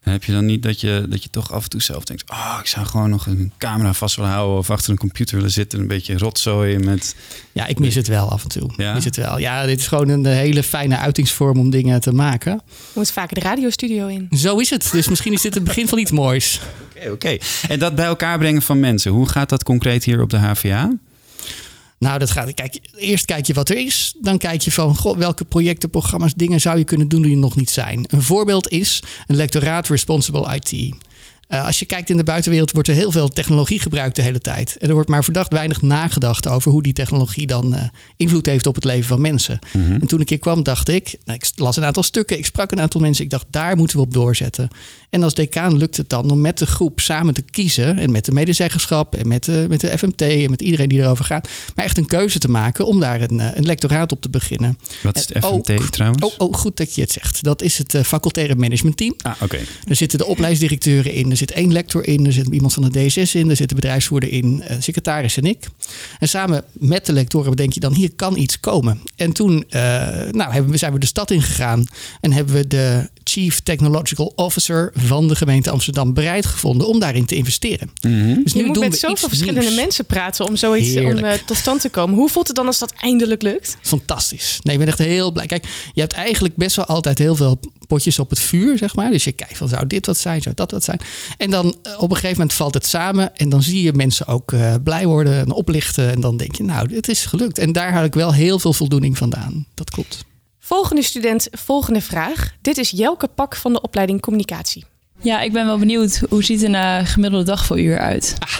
Heb 0.00 0.24
je 0.24 0.32
dan 0.32 0.44
niet 0.44 0.62
dat 0.62 0.80
je, 0.80 1.06
dat 1.08 1.22
je 1.22 1.30
toch 1.30 1.52
af 1.52 1.62
en 1.64 1.70
toe 1.70 1.82
zelf 1.82 2.04
denkt... 2.04 2.30
oh, 2.30 2.56
ik 2.60 2.66
zou 2.66 2.86
gewoon 2.86 3.10
nog 3.10 3.26
een 3.26 3.52
camera 3.58 3.92
vast 3.92 4.16
willen 4.16 4.30
houden... 4.30 4.58
of 4.58 4.70
achter 4.70 4.90
een 4.90 4.98
computer 4.98 5.36
willen 5.36 5.50
zitten... 5.50 5.80
een 5.80 5.86
beetje 5.86 6.18
rotzooien 6.18 6.84
met... 6.84 7.16
Ja, 7.52 7.66
ik 7.66 7.78
mis 7.78 7.94
het 7.94 8.06
wel 8.06 8.30
af 8.30 8.42
en 8.42 8.48
toe. 8.48 8.70
Ja? 8.76 8.94
Mis 8.94 9.04
het 9.04 9.16
wel. 9.16 9.38
Ja, 9.38 9.66
dit 9.66 9.78
is 9.78 9.86
gewoon 9.86 10.08
een 10.08 10.26
hele 10.26 10.62
fijne 10.62 10.96
uitingsvorm 10.96 11.58
om 11.58 11.70
dingen 11.70 12.00
te 12.00 12.12
maken. 12.12 12.52
Je 12.52 12.92
moet 12.94 13.10
vaker 13.10 13.34
de 13.34 13.40
radiostudio 13.40 14.06
in. 14.06 14.28
Zo 14.30 14.58
is 14.58 14.70
het. 14.70 14.88
Dus 14.92 15.08
misschien 15.08 15.32
is 15.32 15.42
dit 15.42 15.54
het 15.54 15.64
begin 15.64 15.88
van 15.88 15.98
iets 15.98 16.10
moois. 16.10 16.60
Oké, 16.96 17.10
oké. 17.10 17.36
En 17.68 17.78
dat 17.78 17.94
bij 17.94 18.06
elkaar 18.06 18.38
brengen 18.38 18.62
van 18.62 18.80
mensen. 18.80 19.10
Hoe 19.10 19.28
gaat 19.28 19.48
dat 19.48 19.62
concreet 19.62 20.04
hier 20.04 20.22
op 20.22 20.30
de 20.30 20.36
HVA? 20.36 20.90
Nou, 21.98 22.18
dat 22.18 22.30
gaat. 22.30 22.54
Kijk, 22.54 22.78
eerst 22.96 23.24
kijk 23.24 23.46
je 23.46 23.54
wat 23.54 23.68
er 23.68 23.76
is. 23.76 24.14
Dan 24.20 24.38
kijk 24.38 24.60
je 24.60 24.72
van 24.72 24.96
goh, 24.96 25.16
welke 25.16 25.44
projecten, 25.44 25.90
programma's, 25.90 26.34
dingen 26.34 26.60
zou 26.60 26.78
je 26.78 26.84
kunnen 26.84 27.08
doen 27.08 27.22
die 27.22 27.32
er 27.32 27.38
nog 27.38 27.56
niet 27.56 27.70
zijn. 27.70 28.04
Een 28.06 28.22
voorbeeld 28.22 28.68
is 28.68 29.02
een 29.26 29.36
lectoraat 29.36 29.88
Responsible 29.88 30.54
IT. 30.54 30.96
Uh, 31.48 31.66
als 31.66 31.78
je 31.78 31.84
kijkt 31.84 32.10
in 32.10 32.16
de 32.16 32.24
buitenwereld, 32.24 32.72
wordt 32.72 32.88
er 32.88 32.94
heel 32.94 33.10
veel 33.10 33.28
technologie 33.28 33.80
gebruikt 33.80 34.16
de 34.16 34.22
hele 34.22 34.40
tijd. 34.40 34.76
En 34.76 34.88
er 34.88 34.94
wordt 34.94 35.08
maar 35.08 35.24
verdacht 35.24 35.52
weinig 35.52 35.82
nagedacht 35.82 36.48
over 36.48 36.70
hoe 36.70 36.82
die 36.82 36.92
technologie 36.92 37.46
dan 37.46 37.74
uh, 37.74 37.82
invloed 38.16 38.46
heeft 38.46 38.66
op 38.66 38.74
het 38.74 38.84
leven 38.84 39.08
van 39.08 39.20
mensen. 39.20 39.58
Mm 39.72 39.84
-hmm. 39.84 40.00
En 40.00 40.06
toen 40.06 40.20
ik 40.20 40.28
hier 40.28 40.38
kwam, 40.38 40.62
dacht 40.62 40.88
ik, 40.88 41.16
nou, 41.24 41.38
ik 41.42 41.50
las 41.54 41.76
een 41.76 41.84
aantal 41.84 42.02
stukken, 42.02 42.38
ik 42.38 42.46
sprak 42.46 42.72
een 42.72 42.80
aantal 42.80 43.00
mensen, 43.00 43.24
ik 43.24 43.30
dacht, 43.30 43.46
daar 43.50 43.76
moeten 43.76 43.96
we 43.96 44.02
op 44.02 44.12
doorzetten. 44.12 44.68
En 45.10 45.22
als 45.22 45.34
decaan 45.34 45.76
lukt 45.76 45.96
het 45.96 46.08
dan 46.08 46.30
om 46.30 46.40
met 46.40 46.58
de 46.58 46.66
groep 46.66 47.00
samen 47.00 47.34
te 47.34 47.42
kiezen, 47.42 47.98
en 47.98 48.10
met 48.10 48.24
de 48.24 48.32
medezeggenschap, 48.32 49.14
en 49.14 49.28
met 49.28 49.44
de, 49.44 49.66
met 49.68 49.80
de 49.80 49.98
FMT, 49.98 50.22
en 50.22 50.50
met 50.50 50.62
iedereen 50.62 50.88
die 50.88 51.00
erover 51.00 51.24
gaat, 51.24 51.48
maar 51.74 51.84
echt 51.84 51.98
een 51.98 52.06
keuze 52.06 52.38
te 52.38 52.50
maken 52.50 52.86
om 52.86 53.00
daar 53.00 53.20
een, 53.20 53.58
een 53.58 53.66
lectoraat 53.66 54.12
op 54.12 54.20
te 54.20 54.30
beginnen. 54.30 54.78
Wat 55.02 55.16
is 55.16 55.26
de 55.26 55.40
FMT 55.40 55.92
trouwens? 55.92 56.22
Oh, 56.24 56.32
oh, 56.38 56.54
goed 56.54 56.76
dat 56.76 56.94
je 56.94 57.00
het 57.00 57.12
zegt. 57.12 57.42
Dat 57.42 57.62
is 57.62 57.78
het 57.78 57.94
uh, 57.94 58.02
facultaire 58.02 58.54
managementteam. 58.56 59.14
Ah, 59.22 59.32
oké. 59.34 59.44
Okay. 59.44 59.66
Er 59.84 59.96
zitten 59.96 60.18
de 60.18 60.26
opleidingsdirecteuren 60.26 61.12
in, 61.12 61.36
zit 61.38 61.50
één 61.50 61.72
lector 61.72 62.06
in, 62.06 62.26
er 62.26 62.32
zit 62.32 62.46
iemand 62.46 62.72
van 62.72 62.90
de 62.90 63.06
DSS 63.06 63.34
in, 63.34 63.50
er 63.50 63.56
zit 63.56 63.68
de 63.68 63.74
bedrijfsvoerder 63.74 64.32
in, 64.32 64.62
een 64.66 64.82
secretaris 64.82 65.36
en 65.36 65.44
ik. 65.44 65.66
En 66.18 66.28
samen 66.28 66.64
met 66.72 67.06
de 67.06 67.12
lectoren 67.12 67.50
bedenk 67.50 67.72
je 67.72 67.80
dan, 67.80 67.94
hier 67.94 68.14
kan 68.16 68.36
iets 68.36 68.60
komen. 68.60 69.00
En 69.16 69.32
toen 69.32 69.64
uh, 69.70 69.82
nou, 70.30 70.52
hebben 70.52 70.70
we, 70.70 70.76
zijn 70.76 70.92
we 70.92 70.98
de 70.98 71.06
stad 71.06 71.30
ingegaan 71.30 71.84
en 72.20 72.32
hebben 72.32 72.54
we 72.54 72.66
de 72.66 73.08
Chief 73.28 73.60
Technological 73.60 74.32
Officer 74.36 74.92
van 74.94 75.28
de 75.28 75.36
gemeente 75.36 75.70
Amsterdam 75.70 76.14
bereid 76.14 76.46
gevonden 76.46 76.88
om 76.88 77.00
daarin 77.00 77.26
te 77.26 77.34
investeren. 77.34 77.90
Mm 78.00 78.20
-hmm. 78.20 78.42
dus 78.44 78.52
nu 78.52 78.60
je 78.60 78.66
moet 78.66 78.78
met 78.78 78.98
zoveel 78.98 79.28
verschillende 79.28 79.60
nieuws. 79.60 79.74
mensen 79.74 80.04
praten 80.04 80.46
om 80.46 80.56
zoiets 80.56 80.96
om, 80.96 81.24
uh, 81.24 81.32
tot 81.32 81.56
stand 81.56 81.80
te 81.80 81.88
komen. 81.88 82.16
Hoe 82.16 82.28
voelt 82.28 82.46
het 82.46 82.56
dan 82.56 82.66
als 82.66 82.78
dat 82.78 82.92
eindelijk 83.00 83.42
lukt? 83.42 83.76
Fantastisch. 83.80 84.58
Nee, 84.62 84.74
ik 84.74 84.80
ben 84.80 84.88
echt 84.88 84.98
heel 84.98 85.32
blij. 85.32 85.46
Kijk, 85.46 85.64
je 85.92 86.00
hebt 86.00 86.12
eigenlijk 86.12 86.56
best 86.56 86.76
wel 86.76 86.84
altijd 86.84 87.18
heel 87.18 87.34
veel 87.36 87.60
potjes 87.86 88.18
op 88.18 88.30
het 88.30 88.38
vuur, 88.38 88.78
zeg 88.78 88.94
maar. 88.94 89.10
Dus 89.10 89.24
je 89.24 89.32
kijkt 89.32 89.56
van, 89.56 89.68
zou 89.68 89.86
dit 89.86 90.06
wat 90.06 90.18
zijn, 90.18 90.42
zou 90.42 90.54
dat 90.54 90.70
wat 90.70 90.84
zijn? 90.84 91.00
En 91.36 91.50
dan 91.50 91.66
uh, 91.66 92.02
op 92.02 92.10
een 92.10 92.16
gegeven 92.16 92.36
moment 92.36 92.52
valt 92.52 92.74
het 92.74 92.86
samen 92.86 93.36
en 93.36 93.48
dan 93.48 93.62
zie 93.62 93.82
je 93.82 93.92
mensen 93.92 94.26
ook 94.26 94.52
uh, 94.52 94.74
blij 94.84 95.06
worden 95.06 95.38
en 95.38 95.52
oplichten. 95.52 96.10
En 96.10 96.20
dan 96.20 96.36
denk 96.36 96.54
je, 96.54 96.62
nou, 96.62 96.94
het 96.94 97.08
is 97.08 97.24
gelukt. 97.24 97.58
En 97.58 97.72
daar 97.72 97.92
had 97.92 98.04
ik 98.04 98.14
wel 98.14 98.34
heel 98.34 98.58
veel 98.58 98.72
voldoening 98.72 99.18
vandaan. 99.18 99.66
Dat 99.74 99.90
klopt. 99.90 100.26
Volgende 100.68 101.02
student, 101.02 101.48
volgende 101.50 102.00
vraag. 102.00 102.54
Dit 102.62 102.78
is 102.78 102.90
Jelke 102.90 103.28
Pak 103.28 103.56
van 103.56 103.72
de 103.72 103.80
opleiding 103.80 104.20
Communicatie. 104.20 104.84
Ja, 105.20 105.40
ik 105.40 105.52
ben 105.52 105.66
wel 105.66 105.78
benieuwd. 105.78 106.22
Hoe 106.28 106.44
ziet 106.44 106.62
een 106.62 106.74
uh, 106.74 106.98
gemiddelde 107.02 107.44
dag 107.44 107.64
voor 107.64 107.80
u 107.80 107.92
eruit? 107.92 108.34
Ah, 108.38 108.56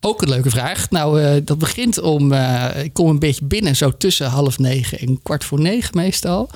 ook 0.00 0.22
een 0.22 0.28
leuke 0.28 0.50
vraag. 0.50 0.90
Nou, 0.90 1.22
uh, 1.22 1.36
dat 1.44 1.58
begint 1.58 2.00
om... 2.00 2.32
Uh, 2.32 2.70
ik 2.82 2.92
kom 2.92 3.08
een 3.08 3.18
beetje 3.18 3.44
binnen 3.44 3.76
zo 3.76 3.96
tussen 3.96 4.26
half 4.26 4.58
negen 4.58 4.98
en 4.98 5.22
kwart 5.22 5.44
voor 5.44 5.60
negen 5.60 5.96
meestal. 5.96 6.50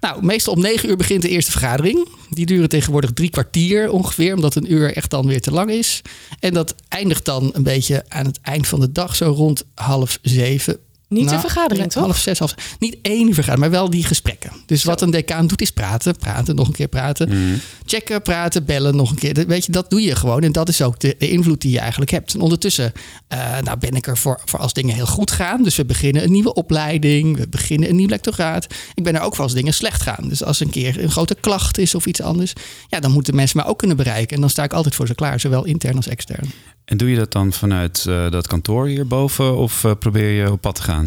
Nou, 0.00 0.24
meestal 0.24 0.54
om 0.54 0.60
negen 0.60 0.88
uur 0.88 0.96
begint 0.96 1.22
de 1.22 1.28
eerste 1.28 1.50
vergadering. 1.50 2.08
Die 2.30 2.46
duren 2.46 2.68
tegenwoordig 2.68 3.12
drie 3.12 3.30
kwartier 3.30 3.90
ongeveer, 3.90 4.34
omdat 4.34 4.54
een 4.54 4.72
uur 4.72 4.96
echt 4.96 5.10
dan 5.10 5.26
weer 5.26 5.40
te 5.40 5.52
lang 5.52 5.70
is. 5.70 6.02
En 6.40 6.54
dat 6.54 6.74
eindigt 6.88 7.24
dan 7.24 7.50
een 7.52 7.62
beetje 7.62 8.04
aan 8.08 8.26
het 8.26 8.38
eind 8.42 8.66
van 8.66 8.80
de 8.80 8.92
dag, 8.92 9.16
zo 9.16 9.30
rond 9.30 9.64
half 9.74 10.18
zeven. 10.22 10.78
Niet 11.12 11.24
nou, 11.24 11.36
de 11.36 11.40
vergadering, 11.40 11.90
toch? 11.90 12.02
Half 12.02 12.18
zes, 12.18 12.38
half 12.38 12.54
Niet 12.78 12.96
één 13.02 13.34
vergadering, 13.34 13.60
maar 13.60 13.70
wel 13.80 13.90
die 13.90 14.04
gesprekken. 14.04 14.52
Dus 14.66 14.80
Zo. 14.80 14.88
wat 14.88 15.00
een 15.00 15.10
decaan 15.10 15.46
doet 15.46 15.60
is 15.60 15.70
praten, 15.70 16.16
praten, 16.16 16.54
nog 16.54 16.66
een 16.66 16.72
keer 16.72 16.88
praten. 16.88 17.28
Mm. 17.28 17.60
Checken, 17.86 18.22
praten, 18.22 18.64
bellen, 18.64 18.96
nog 18.96 19.10
een 19.10 19.16
keer. 19.16 19.44
Weet 19.46 19.64
je, 19.64 19.72
dat 19.72 19.90
doe 19.90 20.02
je 20.02 20.16
gewoon. 20.16 20.42
En 20.42 20.52
dat 20.52 20.68
is 20.68 20.82
ook 20.82 21.00
de, 21.00 21.14
de 21.18 21.30
invloed 21.30 21.60
die 21.60 21.70
je 21.70 21.78
eigenlijk 21.78 22.10
hebt. 22.10 22.34
En 22.34 22.40
ondertussen 22.40 22.92
uh, 23.32 23.58
nou 23.58 23.78
ben 23.78 23.94
ik 23.94 24.06
er 24.06 24.16
voor, 24.16 24.40
voor 24.44 24.58
als 24.58 24.72
dingen 24.72 24.94
heel 24.94 25.06
goed 25.06 25.30
gaan. 25.30 25.62
Dus 25.62 25.76
we 25.76 25.84
beginnen 25.84 26.22
een 26.24 26.32
nieuwe 26.32 26.54
opleiding. 26.54 27.36
We 27.36 27.48
beginnen 27.48 27.88
een 27.88 27.96
nieuw 27.96 28.08
lectoraat. 28.08 28.66
Ik 28.94 29.04
ben 29.04 29.14
er 29.14 29.20
ook 29.20 29.34
voor 29.34 29.44
als 29.44 29.54
dingen 29.54 29.74
slecht 29.74 30.02
gaan. 30.02 30.28
Dus 30.28 30.44
als 30.44 30.60
een 30.60 30.70
keer 30.70 31.02
een 31.02 31.10
grote 31.10 31.34
klacht 31.34 31.78
is 31.78 31.94
of 31.94 32.06
iets 32.06 32.22
anders. 32.22 32.52
Ja, 32.88 33.00
dan 33.00 33.10
moeten 33.10 33.34
mensen 33.34 33.56
mij 33.56 33.66
ook 33.66 33.78
kunnen 33.78 33.96
bereiken. 33.96 34.34
En 34.34 34.40
dan 34.40 34.50
sta 34.50 34.64
ik 34.64 34.72
altijd 34.72 34.94
voor 34.94 35.06
ze 35.06 35.14
klaar, 35.14 35.40
zowel 35.40 35.64
intern 35.64 35.96
als 35.96 36.08
extern. 36.08 36.50
En 36.84 36.96
doe 36.96 37.10
je 37.10 37.16
dat 37.16 37.32
dan 37.32 37.52
vanuit 37.52 38.04
uh, 38.08 38.30
dat 38.30 38.46
kantoor 38.46 38.86
hierboven 38.86 39.56
of 39.56 39.84
uh, 39.84 39.92
probeer 39.98 40.30
je 40.30 40.50
op 40.50 40.60
pad 40.60 40.74
te 40.74 40.82
gaan? 40.82 41.01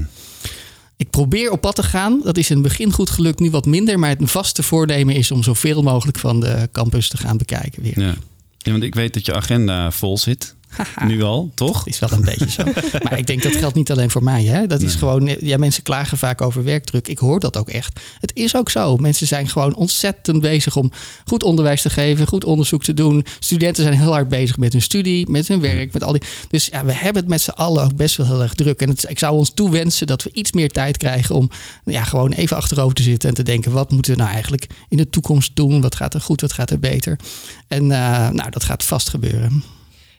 Ik 0.97 1.09
probeer 1.09 1.51
op 1.51 1.61
pad 1.61 1.75
te 1.75 1.83
gaan. 1.83 2.21
Dat 2.23 2.37
is 2.37 2.49
in 2.49 2.55
het 2.55 2.67
begin 2.67 2.91
goed 2.91 3.09
gelukt, 3.09 3.39
nu 3.39 3.49
wat 3.49 3.65
minder. 3.65 3.99
Maar 3.99 4.09
het 4.09 4.31
vaste 4.31 4.63
voornemen 4.63 5.15
is 5.15 5.31
om 5.31 5.43
zoveel 5.43 5.83
mogelijk 5.83 6.17
van 6.17 6.39
de 6.39 6.69
campus 6.71 7.09
te 7.09 7.17
gaan 7.17 7.37
bekijken 7.37 7.83
weer. 7.83 7.99
Ja, 7.99 8.15
ja 8.57 8.71
want 8.71 8.83
ik 8.83 8.95
weet 8.95 9.13
dat 9.13 9.25
je 9.25 9.33
agenda 9.33 9.91
vol 9.91 10.17
zit. 10.17 10.55
Nu 11.07 11.23
al, 11.23 11.51
toch? 11.53 11.77
Dat 11.77 11.87
is 11.87 11.99
wel 11.99 12.11
een 12.11 12.25
beetje 12.25 12.51
zo. 12.51 12.63
Maar 13.03 13.17
ik 13.17 13.27
denk 13.27 13.43
dat 13.43 13.55
geldt 13.55 13.75
niet 13.75 13.91
alleen 13.91 14.09
voor 14.09 14.23
mij. 14.23 14.43
Hè? 14.43 14.67
Dat 14.67 14.81
is 14.81 14.95
gewoon, 14.95 15.35
ja, 15.39 15.57
mensen 15.57 15.83
klagen 15.83 16.17
vaak 16.17 16.41
over 16.41 16.63
werkdruk. 16.63 17.07
Ik 17.07 17.17
hoor 17.17 17.39
dat 17.39 17.57
ook 17.57 17.69
echt. 17.69 17.99
Het 18.19 18.31
is 18.33 18.55
ook 18.55 18.69
zo. 18.69 18.97
Mensen 18.97 19.27
zijn 19.27 19.47
gewoon 19.47 19.75
ontzettend 19.75 20.41
bezig 20.41 20.75
om 20.75 20.91
goed 21.25 21.43
onderwijs 21.43 21.81
te 21.81 21.89
geven, 21.89 22.27
goed 22.27 22.43
onderzoek 22.45 22.83
te 22.83 22.93
doen. 22.93 23.25
Studenten 23.39 23.83
zijn 23.83 23.99
heel 23.99 24.11
hard 24.11 24.29
bezig 24.29 24.57
met 24.57 24.71
hun 24.71 24.81
studie, 24.81 25.29
met 25.29 25.47
hun 25.47 25.61
werk, 25.61 25.93
met 25.93 26.03
al 26.03 26.11
die. 26.11 26.21
Dus 26.49 26.65
ja, 26.65 26.85
we 26.85 26.93
hebben 26.93 27.21
het 27.21 27.31
met 27.31 27.41
z'n 27.41 27.49
allen 27.49 27.83
ook 27.83 27.95
best 27.95 28.15
wel 28.15 28.25
heel 28.25 28.41
erg 28.41 28.53
druk. 28.53 28.81
En 28.81 28.89
het, 28.89 29.09
ik 29.09 29.19
zou 29.19 29.35
ons 29.35 29.53
toewensen 29.53 30.07
dat 30.07 30.23
we 30.23 30.29
iets 30.33 30.51
meer 30.51 30.69
tijd 30.69 30.97
krijgen 30.97 31.35
om 31.35 31.49
ja, 31.85 32.03
gewoon 32.03 32.31
even 32.31 32.57
achterover 32.57 32.95
te 32.95 33.03
zitten 33.03 33.29
en 33.29 33.35
te 33.35 33.43
denken: 33.43 33.71
wat 33.71 33.91
moeten 33.91 34.11
we 34.11 34.17
nou 34.17 34.31
eigenlijk 34.31 34.67
in 34.89 34.97
de 34.97 35.09
toekomst 35.09 35.55
doen? 35.55 35.81
Wat 35.81 35.95
gaat 35.95 36.13
er 36.13 36.21
goed, 36.21 36.41
wat 36.41 36.53
gaat 36.53 36.69
er 36.69 36.79
beter? 36.79 37.19
En 37.67 37.83
uh, 37.83 38.29
nou, 38.29 38.49
dat 38.49 38.63
gaat 38.63 38.83
vast 38.83 39.09
gebeuren. 39.09 39.63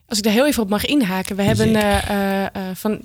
Als 0.08 0.18
ik 0.18 0.24
daar 0.24 0.32
heel 0.32 0.46
even 0.46 0.62
op 0.62 0.68
mag 0.68 0.84
inhaken. 0.84 1.36
We 1.36 1.42
hebben 1.42 1.68
uh, 1.68 2.40
uh, 2.40 2.46
van 2.74 3.00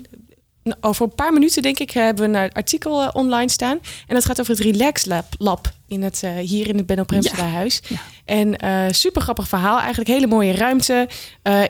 over 0.80 1.04
een 1.04 1.14
paar 1.14 1.32
minuten, 1.32 1.62
denk 1.62 1.78
ik, 1.78 1.90
hebben 1.90 2.30
we 2.30 2.38
een 2.38 2.52
artikel 2.52 3.08
online 3.08 3.50
staan. 3.50 3.78
En 4.06 4.14
dat 4.14 4.24
gaat 4.24 4.40
over 4.40 4.54
het 4.54 4.62
Relax 4.62 5.04
Lab, 5.04 5.26
lab 5.38 5.72
in 5.86 6.02
het, 6.02 6.22
uh, 6.24 6.36
hier 6.36 6.68
in 6.68 6.76
het 6.76 6.86
Benno 6.86 7.04
Premsela 7.04 7.46
huis. 7.46 7.80
Ja. 7.88 7.96
En 8.24 8.64
uh, 8.64 8.84
super 8.90 9.22
grappig 9.22 9.48
verhaal. 9.48 9.78
Eigenlijk 9.78 10.08
hele 10.08 10.26
mooie 10.26 10.52
ruimte. 10.52 11.08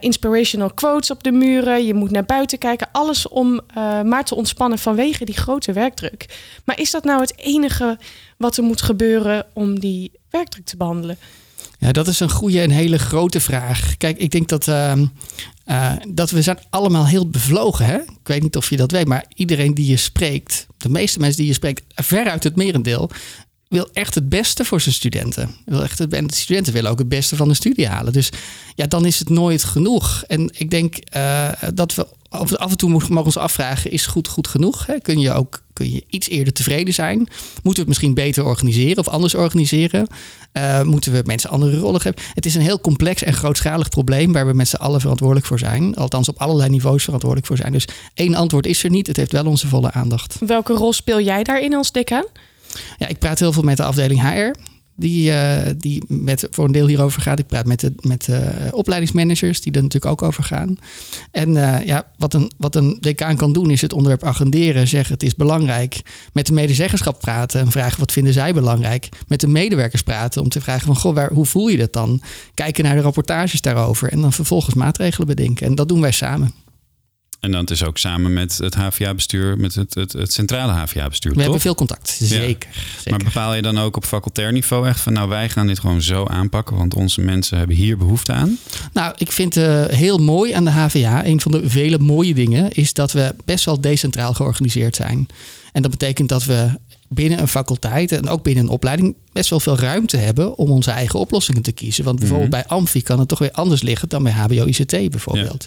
inspirational 0.01 0.75
quotes 0.75 1.11
op 1.11 1.23
de 1.23 1.33
muren. 1.33 1.87
Je 1.87 1.95
moet 1.95 2.11
naar 2.11 2.25
buiten 2.25 2.59
kijken. 2.59 2.89
Alles 2.93 3.29
om 3.29 3.61
maar 4.05 4.25
te 4.25 4.35
ontspannen 4.35 4.79
vanwege 4.79 5.25
die 5.25 5.37
grote 5.37 5.73
werkdruk. 5.73 6.27
Maar 6.65 6.81
is 6.81 6.91
dat 6.91 7.05
nou 7.05 7.21
het 7.21 7.39
enige 7.39 7.99
wat 8.37 8.57
er 8.57 8.63
moet 8.63 8.83
gebeuren 8.83 9.47
om 9.53 9.81
die 9.81 10.13
werkdruk 10.31 10.65
te 10.65 10.77
behandelen? 10.77 11.19
Ja, 11.83 11.93
dat 11.93 12.07
is 12.07 12.21
een 12.21 12.31
goede 12.31 12.61
en 12.61 12.71
hele 12.71 12.99
grote 12.99 13.41
vraag. 13.41 13.97
Kijk, 13.97 14.19
ik 14.19 14.31
denk 14.31 14.49
dat, 14.49 14.67
uh, 14.67 14.93
uh, 15.67 15.93
dat 16.09 16.31
we 16.31 16.43
zijn 16.43 16.59
allemaal 16.71 17.07
heel 17.07 17.29
bevlogen. 17.29 17.87
Hè? 17.87 17.97
Ik 17.97 18.29
weet 18.29 18.43
niet 18.43 18.57
of 18.57 18.71
je 18.71 18.77
dat 18.77 18.91
weet, 18.91 19.07
maar 19.07 19.25
iedereen 19.35 19.75
die 19.75 19.87
je 19.87 19.97
spreekt, 19.97 20.67
de 20.77 20.89
meeste 20.89 21.19
mensen 21.19 21.39
die 21.39 21.47
je 21.47 21.53
spreekt, 21.53 21.83
veruit 21.95 22.45
het 22.45 22.57
merendeel, 22.57 23.11
wil 23.73 23.89
echt 23.93 24.15
het 24.15 24.29
beste 24.29 24.65
voor 24.65 24.81
zijn 24.81 24.95
studenten. 24.95 25.51
Wil 25.65 25.83
echt 25.83 26.01
en 26.01 26.27
de 26.27 26.35
studenten 26.35 26.73
willen 26.73 26.91
ook 26.91 26.99
het 26.99 27.09
beste 27.09 27.37
van 27.37 27.49
de 27.49 27.55
studie 27.55 27.87
halen. 27.87 28.13
Dus 28.13 28.31
ja, 28.75 28.87
dan 28.87 29.07
is 29.07 29.19
het 29.19 29.29
nooit 29.29 29.65
genoeg. 29.65 30.25
En 30.27 30.51
ik 30.53 30.71
denk 30.71 30.97
uh, 31.17 31.49
dat 31.75 31.95
we 31.95 32.07
af 32.33 32.71
en 32.71 32.77
toe 32.77 32.91
mogen 32.91 33.25
ons 33.25 33.37
afvragen: 33.37 33.91
is 33.91 34.07
goed 34.07 34.29
goed 34.29 34.49
genoeg? 34.49 34.87
Hè? 34.87 35.01
Kun 35.01 35.19
je 35.19 35.33
ook 35.33 35.63
kun 35.73 35.93
je 35.93 36.05
iets 36.09 36.29
eerder 36.29 36.53
tevreden 36.53 36.95
zijn? 36.95 37.19
Moeten 37.19 37.63
we 37.63 37.79
het 37.79 37.89
misschien 37.89 38.15
beter 38.15 38.45
organiseren 38.45 38.99
of 38.99 39.09
anders 39.09 39.35
organiseren? 39.35 40.07
Uh, 40.53 40.83
moeten 40.83 41.13
we 41.13 41.23
mensen 41.25 41.51
andere 41.51 41.79
rollen 41.79 42.01
geven? 42.01 42.23
Het 42.35 42.47
is 42.47 42.55
een 42.55 42.61
heel 42.61 42.81
complex 42.81 43.23
en 43.23 43.33
grootschalig 43.33 43.89
probleem 43.89 44.33
waar 44.33 44.47
we 44.47 44.53
met 44.53 44.69
z'n 44.69 44.77
allen 44.77 45.01
verantwoordelijk 45.01 45.47
voor 45.47 45.59
zijn. 45.59 45.95
Althans, 45.95 46.29
op 46.29 46.39
allerlei 46.39 46.71
niveaus 46.71 47.05
verantwoordelijk 47.05 47.49
voor 47.49 47.57
zijn. 47.57 47.73
Dus 47.73 47.89
één 48.15 48.35
antwoord 48.35 48.67
is 48.67 48.85
er 48.85 48.91
niet. 48.91 49.07
Het 49.07 49.17
heeft 49.17 49.33
wel 49.33 49.47
onze 49.47 49.69
volle 49.69 49.93
aandacht. 49.93 50.37
Welke 50.47 50.73
rol 50.73 50.93
speel 50.93 51.21
jij 51.21 51.43
daarin 51.43 51.75
als 51.75 51.93
decaan? 51.93 52.27
Ja, 52.99 53.09
ik 53.09 53.19
praat 53.19 53.39
heel 53.39 53.53
veel 53.53 53.63
met 53.63 53.77
de 53.77 53.83
afdeling 53.83 54.21
HR 54.21 54.51
die, 54.97 55.31
uh, 55.31 55.59
die 55.77 56.05
met, 56.09 56.47
voor 56.51 56.65
een 56.65 56.73
deel 56.73 56.87
hierover 56.87 57.23
gaat. 57.23 57.39
Ik 57.39 57.47
praat 57.47 57.67
met 57.67 57.81
de, 57.81 57.93
met 58.01 58.29
opleidingsmanagers, 58.71 59.61
die 59.61 59.73
er 59.73 59.83
natuurlijk 59.83 60.13
ook 60.13 60.23
over 60.23 60.45
gaan. 60.45 60.77
En 61.31 61.49
uh, 61.49 61.85
ja, 61.85 62.07
wat 62.17 62.35
een, 62.35 62.53
wat 62.57 62.75
een 62.75 62.97
decaan 63.01 63.37
kan 63.37 63.53
doen, 63.53 63.71
is 63.71 63.81
het 63.81 63.93
onderwerp 63.93 64.25
agenderen. 64.25 64.89
Zeggen 64.89 65.13
het 65.13 65.23
is 65.23 65.35
belangrijk. 65.35 66.01
Met 66.33 66.47
de 66.47 66.53
medezeggenschap 66.53 67.21
praten 67.21 67.61
en 67.61 67.71
vragen 67.71 68.01
wat 68.01 68.13
vinden 68.13 68.33
zij 68.33 68.55
belangrijk. 68.55 69.09
Met 69.27 69.41
de 69.41 69.49
medewerkers 69.49 70.03
praten 70.03 70.43
om 70.43 70.49
te 70.49 70.61
vragen 70.61 70.87
van 70.87 70.97
goh, 70.97 71.15
waar, 71.15 71.33
hoe 71.33 71.47
voel 71.47 71.69
je 71.69 71.77
dat 71.77 71.93
dan? 71.93 72.23
Kijken 72.55 72.85
naar 72.85 72.95
de 72.95 73.03
rapportages 73.03 73.61
daarover 73.61 74.09
en 74.09 74.21
dan 74.21 74.33
vervolgens 74.33 74.75
maatregelen 74.75 75.27
bedenken. 75.27 75.67
En 75.67 75.75
dat 75.75 75.89
doen 75.89 76.01
wij 76.01 76.13
samen. 76.13 76.62
En 77.43 77.53
dat 77.53 77.71
is 77.71 77.85
ook 77.85 77.99
samen 77.99 78.33
met 78.33 78.59
het 78.59 78.75
HVA-bestuur, 78.75 79.59
met 79.59 79.75
het, 79.75 79.95
het, 79.95 80.13
het 80.13 80.33
centrale 80.33 80.73
HVA-bestuur. 80.73 81.31
We 81.31 81.37
toch? 81.37 81.43
hebben 81.43 81.61
veel 81.63 81.75
contact, 81.75 82.17
Ja. 82.19 82.27
zeker. 82.27 82.69
Maar 83.11 83.19
bepaal 83.19 83.55
je 83.55 83.63
dan 83.63 83.79
ook 83.79 83.97
op 83.97 84.05
facultair 84.05 84.53
niveau 84.53 84.89
echt 84.89 85.01
van, 85.01 85.13
nou 85.13 85.29
wij 85.29 85.49
gaan 85.49 85.67
dit 85.67 85.79
gewoon 85.79 86.03
zo 86.03 86.25
aanpakken, 86.27 86.77
want 86.77 86.95
onze 86.95 87.21
mensen 87.21 87.59
hebben 87.59 87.77
hier 87.77 87.97
behoefte 87.97 88.33
aan? 88.33 88.59
Nou, 88.93 89.15
ik 89.19 89.33
vind 89.33 89.57
eh, 89.57 89.85
heel 89.87 90.19
mooi 90.19 90.53
aan 90.53 90.65
de 90.65 90.71
HVA, 90.71 91.25
een 91.27 91.41
van 91.41 91.53
de 91.53 91.71
vele 91.71 91.99
mooie 91.99 92.35
dingen, 92.35 92.71
is 92.73 92.93
dat 92.93 93.13
we 93.13 93.35
best 93.45 93.65
wel 93.65 93.81
decentraal 93.81 94.35
georganiseerd 94.35 94.97
zijn. 94.97 95.27
En 95.73 95.83
dat 95.83 95.91
betekent 95.91 96.29
dat 96.29 96.45
we 96.45 96.69
binnen 97.15 97.41
een 97.41 97.49
faculteit 97.49 98.13
en 98.13 98.29
ook 98.29 98.43
binnen 98.43 98.65
een 98.65 98.71
opleiding 98.71 99.15
best 99.33 99.51
wel 99.51 99.61
veel 99.61 99.79
ruimte 99.79 100.17
hebben 100.17 100.57
om 100.57 100.71
onze 100.71 100.91
eigen 100.91 101.19
oplossingen 101.19 101.63
te 101.63 101.73
kiezen. 101.73 102.05
Want 102.05 102.19
bijvoorbeeld 102.19 102.51
bij 102.51 102.67
Amfi 102.67 103.03
kan 103.03 103.19
het 103.19 103.29
toch 103.29 103.39
weer 103.39 103.51
anders 103.51 103.83
liggen 103.83 104.09
dan 104.09 104.23
bij 104.23 104.33
HBO 104.33 104.65
ICT 104.65 105.11
bijvoorbeeld. 105.11 105.67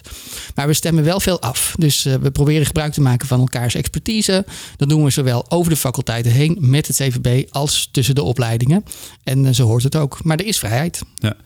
Maar 0.54 0.66
we 0.66 0.72
stemmen 0.72 1.04
wel 1.04 1.20
veel 1.20 1.40
af. 1.40 1.74
Dus 1.78 2.04
eh, 2.04 2.14
we 2.14 2.30
proberen 2.30 2.66
gebruik 2.66 2.92
te 2.92 3.00
maken 3.00 3.26
van 3.26 3.40
elkaars 3.40 3.74
expertise. 3.74 4.46
Dat 4.76 4.88
doen 4.88 5.04
we 5.04 5.10
zowel 5.10 5.50
over 5.50 5.70
de 5.70 5.76
faculteiten 5.76 6.32
heen 6.32 6.56
met 6.60 6.86
het 6.86 6.96
CVB 6.96 7.44
als 7.50 7.88
tussen 7.90 8.14
de 8.14 8.22
opleidingen. 8.22 8.84
En 9.24 9.46
eh, 9.46 9.52
zo 9.52 9.66
hoort 9.66 9.82
het 9.82 9.96
ook. 9.96 10.24
Maar 10.24 10.38
er 10.38 10.46
is 10.46 10.58
vrijheid. 10.58 11.02
Ja. 11.14 11.36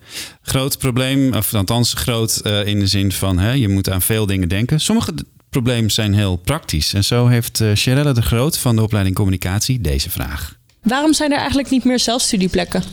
Groot 0.41 0.77
probleem, 0.77 1.33
of 1.33 1.53
althans 1.53 1.93
groot 1.93 2.37
eh, 2.37 2.65
in 2.65 2.79
de 2.79 2.87
zin 2.87 3.11
van 3.11 3.39
hè, 3.39 3.51
je 3.51 3.67
moet 3.67 3.89
aan 3.89 4.01
veel 4.01 4.25
dingen 4.25 4.49
denken. 4.49 4.79
Sommige 4.79 5.13
problemen 5.51 5.91
zijn 5.91 6.13
heel 6.13 6.35
praktisch. 6.35 6.93
En 6.93 7.03
zo 7.03 7.27
heeft 7.27 7.63
Sherelle 7.75 8.13
de 8.13 8.21
Groot 8.21 8.57
van 8.57 8.75
de 8.75 8.81
opleiding 8.81 9.15
Communicatie 9.15 9.81
deze 9.81 10.09
vraag. 10.09 10.55
Waarom 10.81 11.13
zijn 11.13 11.31
er 11.31 11.37
eigenlijk 11.37 11.69
niet 11.69 11.83
meer 11.83 11.99
zelfstudieplekken? 11.99 12.83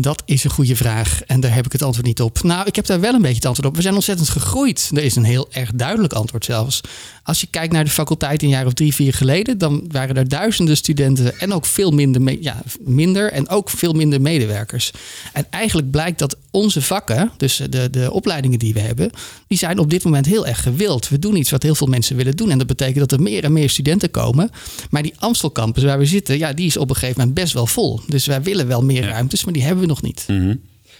Dat 0.00 0.22
is 0.24 0.44
een 0.44 0.50
goede 0.50 0.76
vraag 0.76 1.22
en 1.26 1.40
daar 1.40 1.54
heb 1.54 1.66
ik 1.66 1.72
het 1.72 1.82
antwoord 1.82 2.06
niet 2.06 2.20
op. 2.20 2.42
Nou, 2.42 2.66
ik 2.66 2.76
heb 2.76 2.86
daar 2.86 3.00
wel 3.00 3.14
een 3.14 3.20
beetje 3.20 3.36
het 3.36 3.46
antwoord 3.46 3.68
op. 3.68 3.76
We 3.76 3.82
zijn 3.82 3.94
ontzettend 3.94 4.28
gegroeid. 4.28 4.90
Er 4.94 5.02
is 5.02 5.16
een 5.16 5.24
heel 5.24 5.48
erg 5.50 5.70
duidelijk 5.74 6.12
antwoord 6.12 6.44
zelfs. 6.44 6.80
Als 7.22 7.40
je 7.40 7.46
kijkt 7.46 7.72
naar 7.72 7.84
de 7.84 7.90
faculteit 7.90 8.42
een 8.42 8.48
jaar 8.48 8.66
of 8.66 8.72
drie, 8.72 8.94
vier 8.94 9.12
geleden, 9.14 9.58
dan 9.58 9.84
waren 9.88 10.16
er 10.16 10.28
duizenden 10.28 10.76
studenten 10.76 11.38
en 11.38 11.52
ook 11.52 11.66
veel 11.66 11.90
minder, 11.90 12.42
ja, 12.42 12.62
minder 12.80 13.32
en 13.32 13.48
ook 13.48 13.70
veel 13.70 13.92
minder 13.92 14.20
medewerkers. 14.20 14.90
En 15.32 15.46
eigenlijk 15.50 15.90
blijkt 15.90 16.18
dat 16.18 16.36
onze 16.50 16.82
vakken, 16.82 17.30
dus 17.36 17.60
de, 17.70 17.90
de 17.90 18.12
opleidingen 18.12 18.58
die 18.58 18.74
we 18.74 18.80
hebben, 18.80 19.10
die 19.46 19.58
zijn 19.58 19.78
op 19.78 19.90
dit 19.90 20.04
moment 20.04 20.26
heel 20.26 20.46
erg 20.46 20.62
gewild. 20.62 21.08
We 21.08 21.18
doen 21.18 21.36
iets 21.36 21.50
wat 21.50 21.62
heel 21.62 21.74
veel 21.74 21.86
mensen 21.86 22.16
willen 22.16 22.36
doen. 22.36 22.50
En 22.50 22.58
dat 22.58 22.66
betekent 22.66 22.98
dat 22.98 23.12
er 23.12 23.22
meer 23.22 23.44
en 23.44 23.52
meer 23.52 23.70
studenten 23.70 24.10
komen. 24.10 24.50
Maar 24.90 25.02
die 25.02 25.14
Amstel 25.18 25.52
campus 25.52 25.82
waar 25.82 25.98
we 25.98 26.06
zitten, 26.06 26.38
ja, 26.38 26.52
die 26.52 26.66
is 26.66 26.76
op 26.76 26.88
een 26.88 26.96
gegeven 26.96 27.18
moment 27.18 27.38
best 27.38 27.52
wel 27.52 27.66
vol. 27.66 28.00
Dus 28.06 28.26
wij 28.26 28.42
willen 28.42 28.66
wel 28.66 28.82
meer 28.82 29.04
ruimtes, 29.04 29.44
maar 29.44 29.52
die 29.52 29.62
hebben 29.62 29.80
we 29.80 29.88
nog 29.90 30.02
niet. 30.02 30.24
Mhm. 30.28 30.54